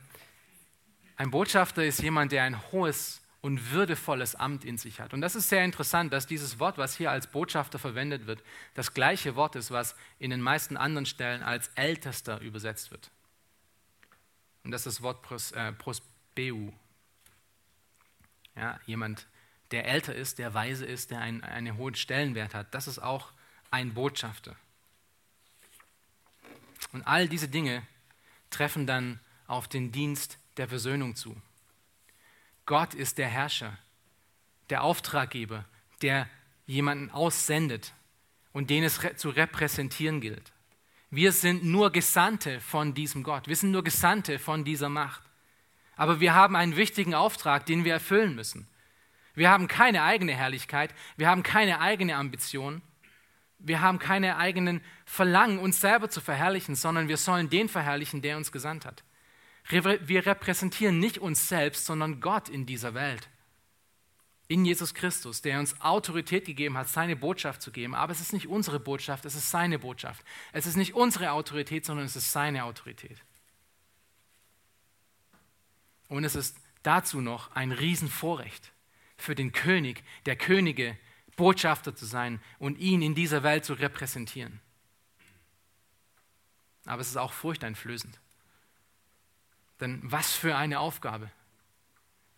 [1.16, 5.14] ein Botschafter ist jemand, der ein hohes und würdevolles Amt in sich hat.
[5.14, 8.42] Und das ist sehr interessant, dass dieses Wort, was hier als Botschafter verwendet wird,
[8.74, 13.10] das gleiche Wort ist, was in den meisten anderen Stellen als Ältester übersetzt wird.
[14.64, 16.70] Und das ist das Wort pros, äh, prospeu.
[18.56, 19.26] Ja, jemand,
[19.70, 22.74] der älter ist, der weise ist, der einen, einen hohen Stellenwert hat.
[22.74, 23.32] Das ist auch
[23.70, 24.56] ein Botschafter.
[26.92, 27.86] Und all diese Dinge
[28.50, 31.40] treffen dann auf den Dienst der Versöhnung zu.
[32.66, 33.78] Gott ist der Herrscher,
[34.70, 35.64] der Auftraggeber,
[36.02, 36.28] der
[36.66, 37.92] jemanden aussendet
[38.52, 40.52] und den es zu repräsentieren gilt.
[41.10, 43.48] Wir sind nur Gesandte von diesem Gott.
[43.48, 45.22] Wir sind nur Gesandte von dieser Macht.
[45.96, 48.68] Aber wir haben einen wichtigen Auftrag, den wir erfüllen müssen.
[49.34, 52.82] Wir haben keine eigene Herrlichkeit, wir haben keine eigene Ambition,
[53.58, 58.36] wir haben keine eigenen Verlangen, uns selber zu verherrlichen, sondern wir sollen den verherrlichen, der
[58.36, 59.04] uns gesandt hat.
[59.68, 63.28] Wir repräsentieren nicht uns selbst, sondern Gott in dieser Welt.
[64.50, 67.94] In Jesus Christus, der uns Autorität gegeben hat, seine Botschaft zu geben.
[67.94, 70.24] Aber es ist nicht unsere Botschaft, es ist seine Botschaft.
[70.52, 73.22] Es ist nicht unsere Autorität, sondern es ist seine Autorität.
[76.08, 78.72] Und es ist dazu noch ein Riesenvorrecht
[79.16, 80.98] für den König der Könige,
[81.36, 84.60] Botschafter zu sein und ihn in dieser Welt zu repräsentieren.
[86.86, 88.18] Aber es ist auch furchteinflößend.
[89.78, 91.30] Denn was für eine Aufgabe.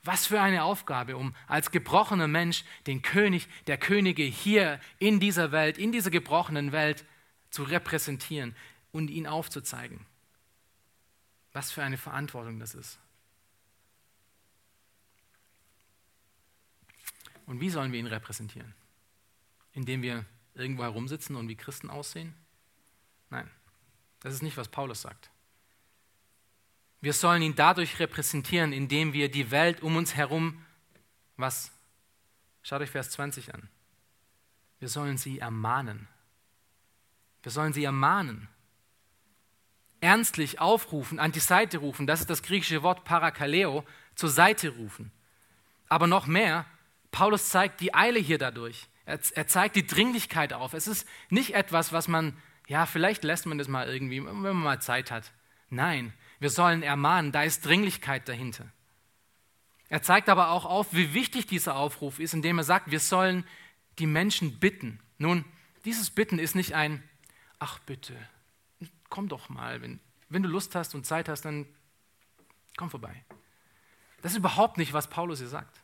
[0.04, 5.52] Was für eine Aufgabe, um als gebrochener Mensch den König der Könige hier in dieser
[5.52, 7.04] Welt, in dieser gebrochenen Welt
[7.50, 8.56] zu repräsentieren
[8.90, 10.04] und ihn aufzuzeigen.
[11.52, 12.98] Was für eine Verantwortung das ist.
[17.46, 18.74] Und wie sollen wir ihn repräsentieren?
[19.72, 22.34] Indem wir irgendwo herumsitzen und wie Christen aussehen?
[23.30, 23.50] Nein,
[24.20, 25.32] das ist nicht, was Paulus sagt.
[27.02, 30.64] Wir sollen ihn dadurch repräsentieren, indem wir die Welt um uns herum,
[31.36, 31.72] was?
[32.62, 33.68] Schaut euch Vers 20 an.
[34.78, 36.06] Wir sollen sie ermahnen.
[37.42, 38.48] Wir sollen sie ermahnen.
[40.00, 43.84] Ernstlich aufrufen, an die Seite rufen, das ist das griechische Wort parakaleo,
[44.14, 45.10] zur Seite rufen.
[45.88, 46.66] Aber noch mehr,
[47.10, 48.86] Paulus zeigt die Eile hier dadurch.
[49.06, 50.72] Er, er zeigt die Dringlichkeit auf.
[50.72, 52.36] Es ist nicht etwas, was man,
[52.68, 55.32] ja, vielleicht lässt man das mal irgendwie, wenn man mal Zeit hat.
[55.68, 56.12] Nein,
[56.42, 58.66] wir sollen ermahnen, da ist Dringlichkeit dahinter.
[59.88, 63.44] Er zeigt aber auch auf, wie wichtig dieser Aufruf ist, indem er sagt, wir sollen
[63.98, 64.98] die Menschen bitten.
[65.18, 65.44] Nun,
[65.85, 67.02] dieses Bitten ist nicht ein,
[67.61, 68.16] ach bitte,
[69.09, 70.00] komm doch mal, wenn,
[70.31, 71.66] wenn du Lust hast und Zeit hast, dann
[72.76, 73.24] komm vorbei.
[74.22, 75.81] Das ist überhaupt nicht, was Paulus hier sagt.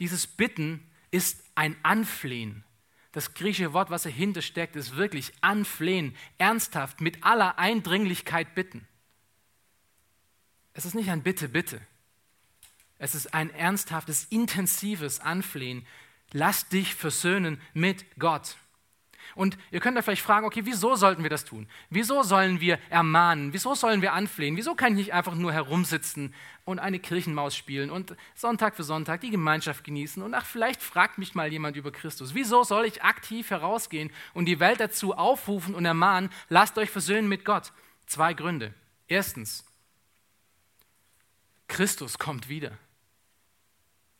[0.00, 2.64] Dieses Bitten ist ein Anflehen.
[3.12, 8.88] Das griechische Wort, was dahinter steckt, ist wirklich anflehen, ernsthaft, mit aller Eindringlichkeit bitten.
[10.76, 11.80] Es ist nicht ein Bitte, bitte.
[12.98, 15.86] Es ist ein ernsthaftes, intensives Anflehen.
[16.32, 18.56] Lass dich versöhnen mit Gott.
[19.34, 21.66] Und ihr könnt euch vielleicht fragen, okay, wieso sollten wir das tun?
[21.88, 23.54] Wieso sollen wir ermahnen?
[23.54, 24.58] Wieso sollen wir anflehen?
[24.58, 26.34] Wieso kann ich nicht einfach nur herumsitzen
[26.66, 30.22] und eine Kirchenmaus spielen und Sonntag für Sonntag die Gemeinschaft genießen?
[30.22, 32.34] Und ach, vielleicht fragt mich mal jemand über Christus.
[32.34, 37.28] Wieso soll ich aktiv herausgehen und die Welt dazu aufrufen und ermahnen, lasst euch versöhnen
[37.28, 37.72] mit Gott?
[38.06, 38.74] Zwei Gründe.
[39.08, 39.64] Erstens,
[41.68, 42.78] Christus kommt wieder.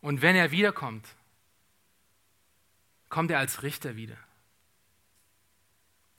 [0.00, 1.06] Und wenn er wiederkommt,
[3.08, 4.16] kommt er als Richter wieder.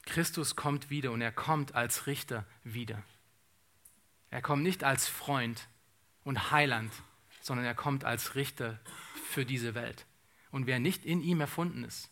[0.06, 3.04] Christus kommt wieder und er kommt als Richter wieder.
[4.30, 5.68] Er kommt nicht als Freund
[6.24, 6.92] und Heiland,
[7.42, 8.80] sondern er kommt als Richter
[9.30, 10.06] für diese Welt.
[10.52, 12.10] Und wer nicht in ihm erfunden ist,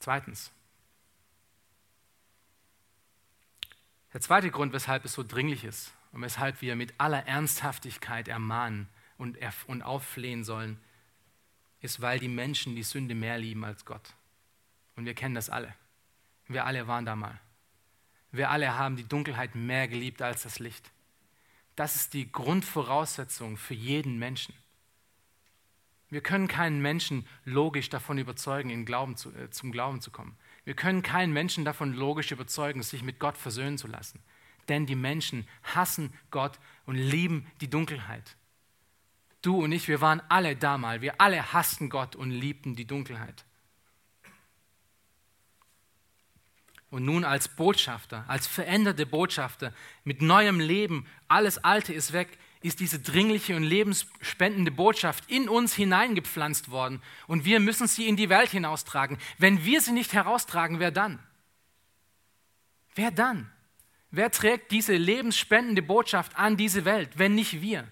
[0.00, 0.50] Zweitens,
[4.12, 8.88] Der zweite Grund, weshalb es so dringlich ist und weshalb wir mit aller Ernsthaftigkeit ermahnen
[9.18, 10.80] und, und aufflehen sollen,
[11.80, 14.14] ist, weil die Menschen die Sünde mehr lieben als Gott.
[14.96, 15.74] Und wir kennen das alle.
[16.46, 17.38] Wir alle waren da mal.
[18.32, 20.90] Wir alle haben die Dunkelheit mehr geliebt als das Licht.
[21.76, 24.54] Das ist die Grundvoraussetzung für jeden Menschen.
[26.10, 30.36] Wir können keinen Menschen logisch davon überzeugen, in Glauben zu, äh, zum Glauben zu kommen.
[30.64, 34.20] Wir können keinen Menschen davon logisch überzeugen, sich mit Gott versöhnen zu lassen.
[34.68, 38.36] Denn die Menschen hassen Gott und lieben die Dunkelheit.
[39.42, 41.00] Du und ich, wir waren alle da mal.
[41.00, 43.44] Wir alle hassten Gott und liebten die Dunkelheit.
[46.90, 49.72] Und nun als Botschafter, als veränderte Botschafter
[50.04, 55.74] mit neuem Leben, alles Alte ist weg, ist diese dringliche und lebensspendende Botschaft in uns
[55.74, 59.18] hineingepflanzt worden und wir müssen sie in die Welt hinaustragen.
[59.38, 61.18] Wenn wir sie nicht heraustragen, wer dann?
[62.94, 63.50] Wer dann?
[64.10, 67.88] Wer trägt diese lebensspendende Botschaft an diese Welt, wenn nicht wir?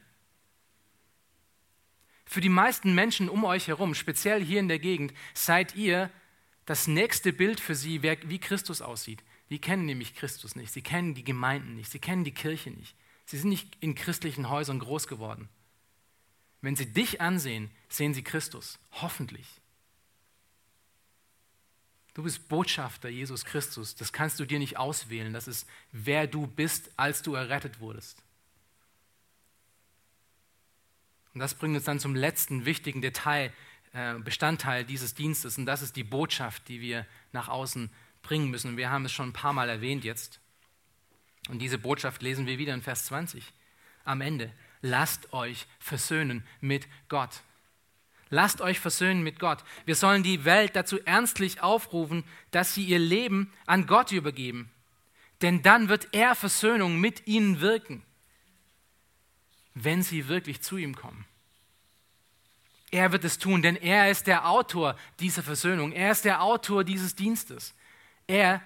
[2.26, 6.10] Für die meisten Menschen um euch herum, speziell hier in der Gegend, seid ihr
[6.66, 9.22] das nächste Bild für sie, wie Christus aussieht.
[9.48, 12.94] Die kennen nämlich Christus nicht, sie kennen die Gemeinden nicht, sie kennen die Kirche nicht.
[13.28, 15.50] Sie sind nicht in christlichen Häusern groß geworden.
[16.62, 19.46] Wenn sie dich ansehen, sehen sie Christus, hoffentlich.
[22.14, 23.94] Du bist Botschafter Jesus Christus.
[23.94, 25.34] Das kannst du dir nicht auswählen.
[25.34, 28.22] Das ist, wer du bist, als du errettet wurdest.
[31.34, 33.52] Und das bringt uns dann zum letzten wichtigen Detail,
[33.92, 35.58] äh, Bestandteil dieses Dienstes.
[35.58, 37.90] Und das ist die Botschaft, die wir nach außen
[38.22, 38.70] bringen müssen.
[38.70, 40.40] Und wir haben es schon ein paar Mal erwähnt jetzt.
[41.48, 43.44] Und diese Botschaft lesen wir wieder in Vers 20.
[44.04, 44.52] Am Ende.
[44.80, 47.42] Lasst euch versöhnen mit Gott.
[48.30, 49.64] Lasst euch versöhnen mit Gott.
[49.86, 54.70] Wir sollen die Welt dazu ernstlich aufrufen, dass sie ihr Leben an Gott übergeben.
[55.40, 58.02] Denn dann wird er Versöhnung mit ihnen wirken,
[59.74, 61.24] wenn sie wirklich zu ihm kommen.
[62.90, 65.92] Er wird es tun, denn er ist der Autor dieser Versöhnung.
[65.92, 67.74] Er ist der Autor dieses Dienstes.
[68.26, 68.62] Er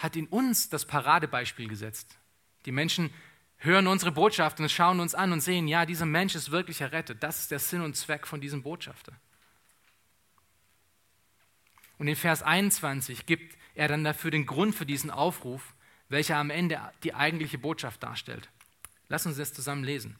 [0.00, 2.18] hat in uns das Paradebeispiel gesetzt.
[2.64, 3.12] Die Menschen
[3.58, 7.22] hören unsere Botschaft und schauen uns an und sehen, ja, dieser Mensch ist wirklich errettet.
[7.22, 9.12] Das ist der Sinn und Zweck von diesem Botschafter.
[11.98, 15.74] Und in Vers 21 gibt er dann dafür den Grund für diesen Aufruf,
[16.08, 18.48] welcher am Ende die eigentliche Botschaft darstellt.
[19.10, 20.16] Lass uns das zusammen lesen.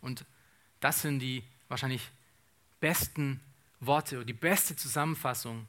[0.00, 0.24] Und
[0.78, 2.08] das sind die wahrscheinlich
[2.78, 3.40] besten
[3.80, 5.66] Worte, die beste Zusammenfassung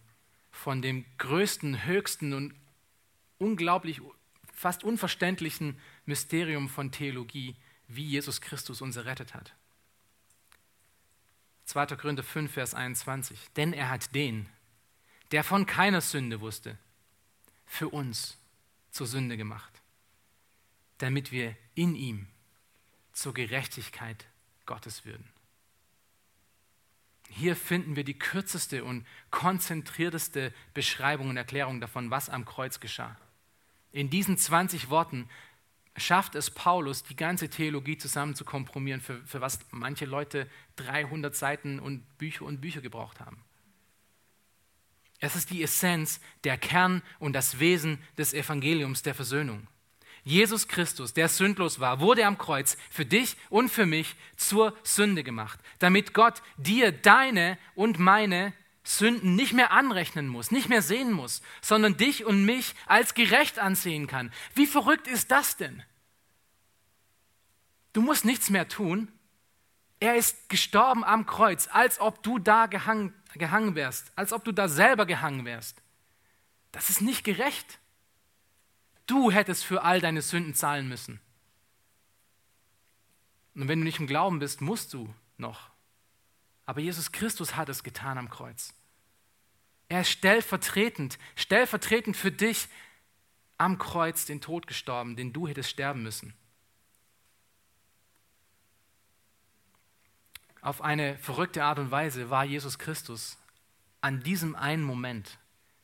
[0.52, 2.54] von dem größten, höchsten und
[3.38, 4.02] unglaublich
[4.54, 7.56] fast unverständlichen Mysterium von Theologie,
[7.88, 9.54] wie Jesus Christus uns errettet hat.
[11.66, 11.88] 2.
[11.98, 13.40] Korinther 5, Vers 21.
[13.56, 14.48] Denn er hat den,
[15.32, 16.78] der von keiner Sünde wusste,
[17.66, 18.38] für uns
[18.92, 19.82] zur Sünde gemacht,
[21.00, 22.28] damit wir in ihm
[23.12, 24.26] zur Gerechtigkeit
[24.66, 25.28] Gottes würden.
[27.30, 33.18] Hier finden wir die kürzeste und konzentrierteste Beschreibung und Erklärung davon, was am Kreuz geschah.
[33.96, 35.30] In diesen 20 Worten
[35.96, 41.34] schafft es Paulus, die ganze Theologie zusammen zu kompromieren, für, für was manche Leute 300
[41.34, 43.38] Seiten und Bücher und Bücher gebraucht haben.
[45.20, 49.66] Es ist die Essenz, der Kern und das Wesen des Evangeliums der Versöhnung.
[50.26, 55.24] Jesus Christus, der sündlos war, wurde am Kreuz für dich und für mich zur Sünde
[55.24, 58.52] gemacht, damit Gott dir deine und meine
[58.86, 63.58] Sünden nicht mehr anrechnen muss, nicht mehr sehen muss, sondern dich und mich als gerecht
[63.58, 64.32] ansehen kann.
[64.54, 65.84] Wie verrückt ist das denn?
[67.94, 69.12] Du musst nichts mehr tun.
[70.00, 74.52] Er ist gestorben am Kreuz, als ob du da gehangen, gehangen wärst, als ob du
[74.52, 75.82] da selber gehangen wärst.
[76.72, 77.80] Das ist nicht gerecht.
[79.08, 81.20] Du hättest für all deine Sünden zahlen müssen.
[83.56, 85.72] Und wenn du nicht im Glauben bist, musst du noch.
[86.68, 88.75] Aber Jesus Christus hat es getan am Kreuz.
[89.88, 92.68] Er ist stellvertretend, stellvertretend für dich
[93.58, 96.34] am Kreuz den Tod gestorben, den du hättest sterben müssen.
[100.62, 103.38] Auf eine verrückte Art und Weise war Jesus Christus
[104.02, 105.38] an diesem einen Moment,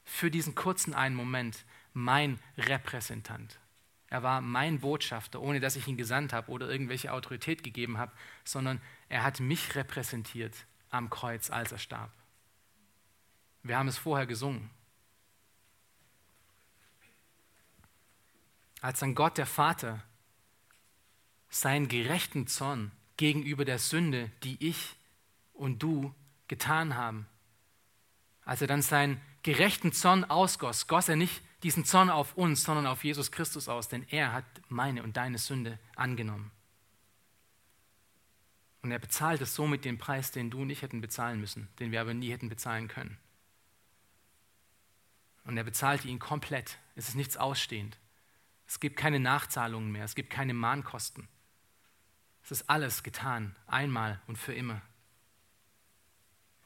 [0.03, 3.59] für diesen kurzen einen Moment, mein Repräsentant.
[4.07, 8.11] Er war mein Botschafter, ohne dass ich ihn gesandt habe oder irgendwelche Autorität gegeben habe,
[8.43, 12.11] sondern er hat mich repräsentiert am Kreuz, als er starb.
[13.63, 14.69] Wir haben es vorher gesungen.
[18.81, 20.03] Als dann Gott der Vater
[21.49, 24.95] seinen gerechten Zorn gegenüber der Sünde, die ich
[25.53, 26.13] und du
[26.47, 27.27] getan haben,
[28.43, 32.87] als er dann seinen gerechten Zorn ausgoss, goss er nicht diesen Zorn auf uns, sondern
[32.87, 36.51] auf Jesus Christus aus, denn er hat meine und deine Sünde angenommen.
[38.81, 41.91] Und er bezahlt es somit den Preis, den du und ich hätten bezahlen müssen, den
[41.91, 43.17] wir aber nie hätten bezahlen können.
[45.43, 46.77] Und er bezahlte ihn komplett.
[46.95, 47.97] Es ist nichts ausstehend.
[48.67, 50.05] Es gibt keine Nachzahlungen mehr.
[50.05, 51.27] Es gibt keine Mahnkosten.
[52.43, 54.81] Es ist alles getan, einmal und für immer.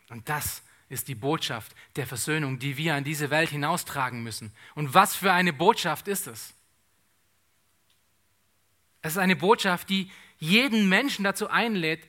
[0.10, 4.54] Und das ist die Botschaft der Versöhnung, die wir an diese Welt hinaustragen müssen.
[4.76, 6.54] Und was für eine Botschaft ist es?
[9.02, 12.08] Es ist eine Botschaft, die jeden Menschen dazu einlädt,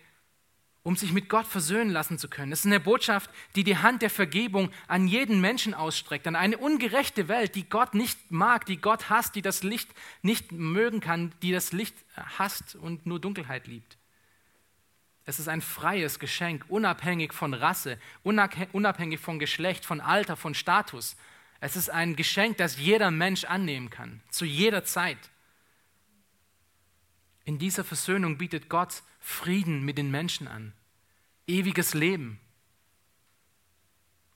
[0.86, 2.52] um sich mit Gott versöhnen lassen zu können.
[2.52, 6.58] Es ist eine Botschaft, die die Hand der Vergebung an jeden Menschen ausstreckt, an eine
[6.58, 9.90] ungerechte Welt, die Gott nicht mag, die Gott hasst, die das Licht
[10.22, 13.98] nicht mögen kann, die das Licht hasst und nur Dunkelheit liebt.
[15.24, 21.16] Es ist ein freies Geschenk, unabhängig von Rasse, unabhängig von Geschlecht, von Alter, von Status.
[21.58, 25.18] Es ist ein Geschenk, das jeder Mensch annehmen kann, zu jeder Zeit.
[27.44, 30.72] In dieser Versöhnung bietet Gott Frieden mit den Menschen an,
[31.46, 32.40] ewiges Leben.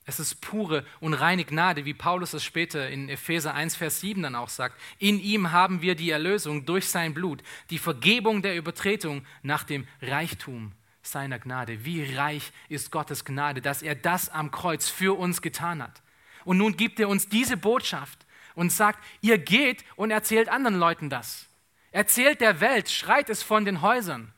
[0.07, 4.23] Es ist pure und reine Gnade, wie Paulus es später in Epheser 1, Vers 7
[4.23, 4.81] dann auch sagt.
[4.99, 9.87] In ihm haben wir die Erlösung durch sein Blut, die Vergebung der Übertretung nach dem
[10.03, 11.85] Reichtum seiner Gnade.
[11.85, 16.03] Wie reich ist Gottes Gnade, dass er das am Kreuz für uns getan hat.
[16.45, 21.11] Und nun gibt er uns diese Botschaft und sagt, ihr geht und erzählt anderen Leuten
[21.11, 21.47] das.
[21.93, 24.33] Erzählt der Welt, schreit es von den Häusern.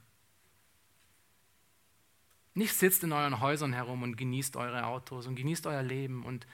[2.54, 6.46] Nicht sitzt in euren Häusern herum und genießt eure Autos und genießt euer Leben und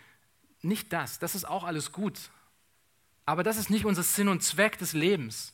[0.63, 1.19] nicht das.
[1.19, 2.31] Das ist auch alles gut.
[3.27, 5.53] Aber das ist nicht unser Sinn und Zweck des Lebens.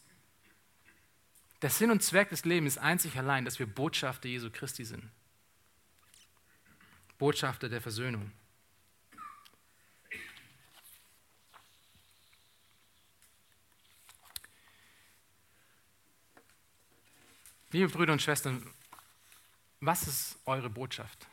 [1.62, 5.11] Der Sinn und Zweck des Lebens ist einzig allein, dass wir Botschafter Jesu Christi sind.
[7.18, 8.30] Botschafter der Versöhnung.
[17.70, 18.62] Liebe Brüder und Schwestern,
[19.87, 21.26] was ist eure Botschaft?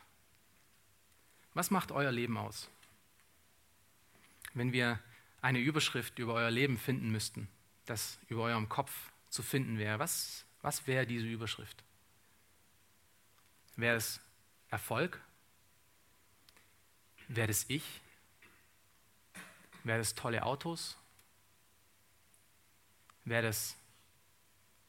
[1.54, 2.68] Was macht euer Leben aus?
[4.54, 4.98] Wenn wir
[5.40, 7.48] eine Überschrift über euer Leben finden müssten,
[7.86, 8.92] das über eurem Kopf
[9.28, 11.82] zu finden wäre, was, was wäre diese Überschrift?
[13.76, 14.20] Wäre es
[14.70, 15.20] Erfolg?
[17.28, 18.00] Wäre es ich?
[19.84, 20.96] Wäre es tolle Autos?
[23.24, 23.76] Wäre es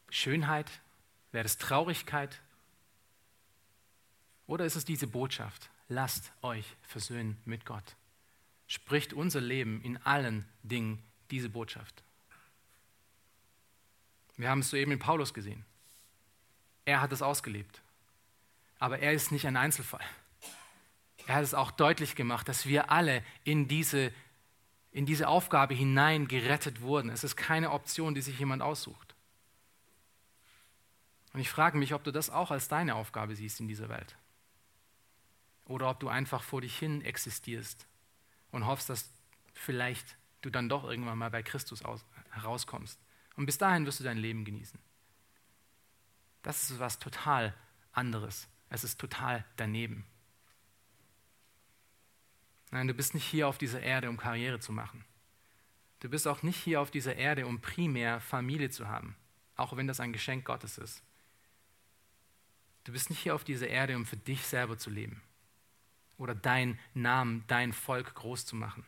[0.10, 0.70] Schönheit?
[1.32, 2.42] Wäre es Traurigkeit?
[4.48, 5.70] Oder ist es diese Botschaft?
[5.88, 7.96] Lasst euch versöhnen mit Gott.
[8.68, 12.04] Spricht unser Leben in allen Dingen diese Botschaft?
[14.36, 15.66] Wir haben es soeben in Paulus gesehen.
[16.86, 17.82] Er hat es ausgelebt.
[18.80, 20.04] Aber er ist nicht ein Einzelfall.
[21.28, 24.12] Er hat es auch deutlich gemacht, dass wir alle in diese,
[24.92, 27.10] in diese Aufgabe hinein gerettet wurden.
[27.10, 29.16] Es ist keine Option, die sich jemand aussucht.
[31.32, 34.16] Und ich frage mich, ob du das auch als deine Aufgabe siehst in dieser Welt.
[35.66, 37.88] Oder ob du einfach vor dich hin existierst
[38.52, 39.10] und hoffst, dass
[39.54, 43.00] vielleicht du dann doch irgendwann mal bei Christus aus, herauskommst.
[43.36, 44.80] Und bis dahin wirst du dein Leben genießen.
[46.42, 47.54] Das ist was total
[47.94, 48.50] anderes.
[48.70, 50.06] Es ist total daneben.
[52.72, 55.06] Nein, du bist nicht hier auf dieser Erde, um Karriere zu machen.
[56.00, 59.16] Du bist auch nicht hier auf dieser Erde, um primär Familie zu haben,
[59.56, 61.02] auch wenn das ein Geschenk Gottes ist.
[62.84, 65.22] Du bist nicht hier auf dieser Erde, um für dich selber zu leben
[66.18, 68.86] oder dein Namen, dein Volk groß zu machen.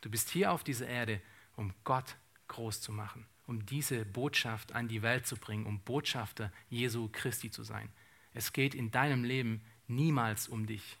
[0.00, 1.20] Du bist hier auf dieser Erde,
[1.56, 2.16] um Gott
[2.48, 7.50] groß zu machen, um diese Botschaft an die Welt zu bringen, um Botschafter Jesu Christi
[7.50, 7.88] zu sein.
[8.34, 10.98] Es geht in deinem Leben niemals um dich.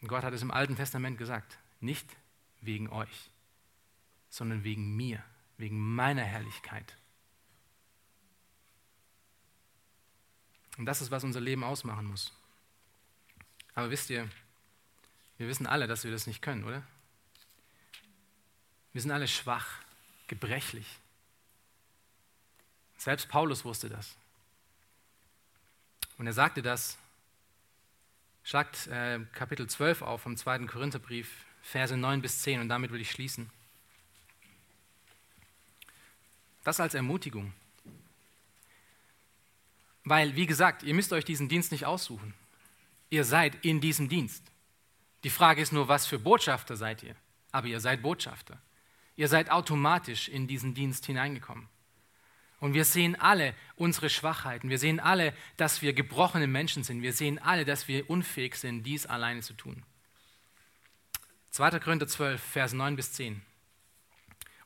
[0.00, 2.16] Und Gott hat es im Alten Testament gesagt, nicht
[2.60, 3.30] wegen euch,
[4.28, 5.22] sondern wegen mir,
[5.58, 6.96] wegen meiner Herrlichkeit.
[10.78, 12.32] Und das ist, was unser Leben ausmachen muss.
[13.74, 14.28] Aber wisst ihr,
[15.38, 16.82] wir wissen alle, dass wir das nicht können, oder?
[18.92, 19.66] Wir sind alle schwach,
[20.26, 20.86] gebrechlich.
[22.98, 24.14] Selbst Paulus wusste das.
[26.18, 26.98] Und er sagte das,
[28.44, 30.66] schlagt äh, Kapitel 12 auf vom 2.
[30.66, 31.30] Korintherbrief,
[31.62, 33.50] Verse 9 bis 10, und damit will ich schließen.
[36.64, 37.52] Das als Ermutigung.
[40.04, 42.34] Weil, wie gesagt, ihr müsst euch diesen Dienst nicht aussuchen.
[43.12, 44.42] Ihr seid in diesem Dienst.
[45.22, 47.14] Die Frage ist nur, was für Botschafter seid ihr?
[47.50, 48.58] Aber ihr seid Botschafter.
[49.16, 51.68] Ihr seid automatisch in diesen Dienst hineingekommen.
[52.58, 54.70] Und wir sehen alle unsere Schwachheiten.
[54.70, 57.02] Wir sehen alle, dass wir gebrochene Menschen sind.
[57.02, 59.82] Wir sehen alle, dass wir unfähig sind, dies alleine zu tun.
[61.50, 61.80] 2.
[61.80, 63.42] Korinther 12, Vers 9 bis 10.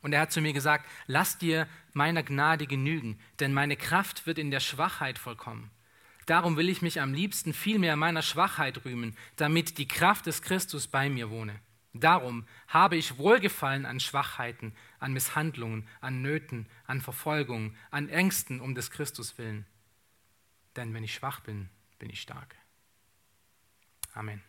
[0.02, 4.38] Und er hat zu mir gesagt, lass dir meiner Gnade genügen, denn meine Kraft wird
[4.38, 5.72] in der Schwachheit vollkommen.
[6.26, 10.88] Darum will ich mich am liebsten vielmehr meiner Schwachheit rühmen, damit die Kraft des Christus
[10.88, 11.58] bei mir wohne.
[11.94, 18.74] Darum habe ich Wohlgefallen an Schwachheiten, an Misshandlungen, an Nöten, an Verfolgungen, an Ängsten um
[18.74, 19.66] des Christus willen.
[20.74, 22.56] Denn wenn ich schwach bin, bin ich stark.
[24.12, 24.42] Amen.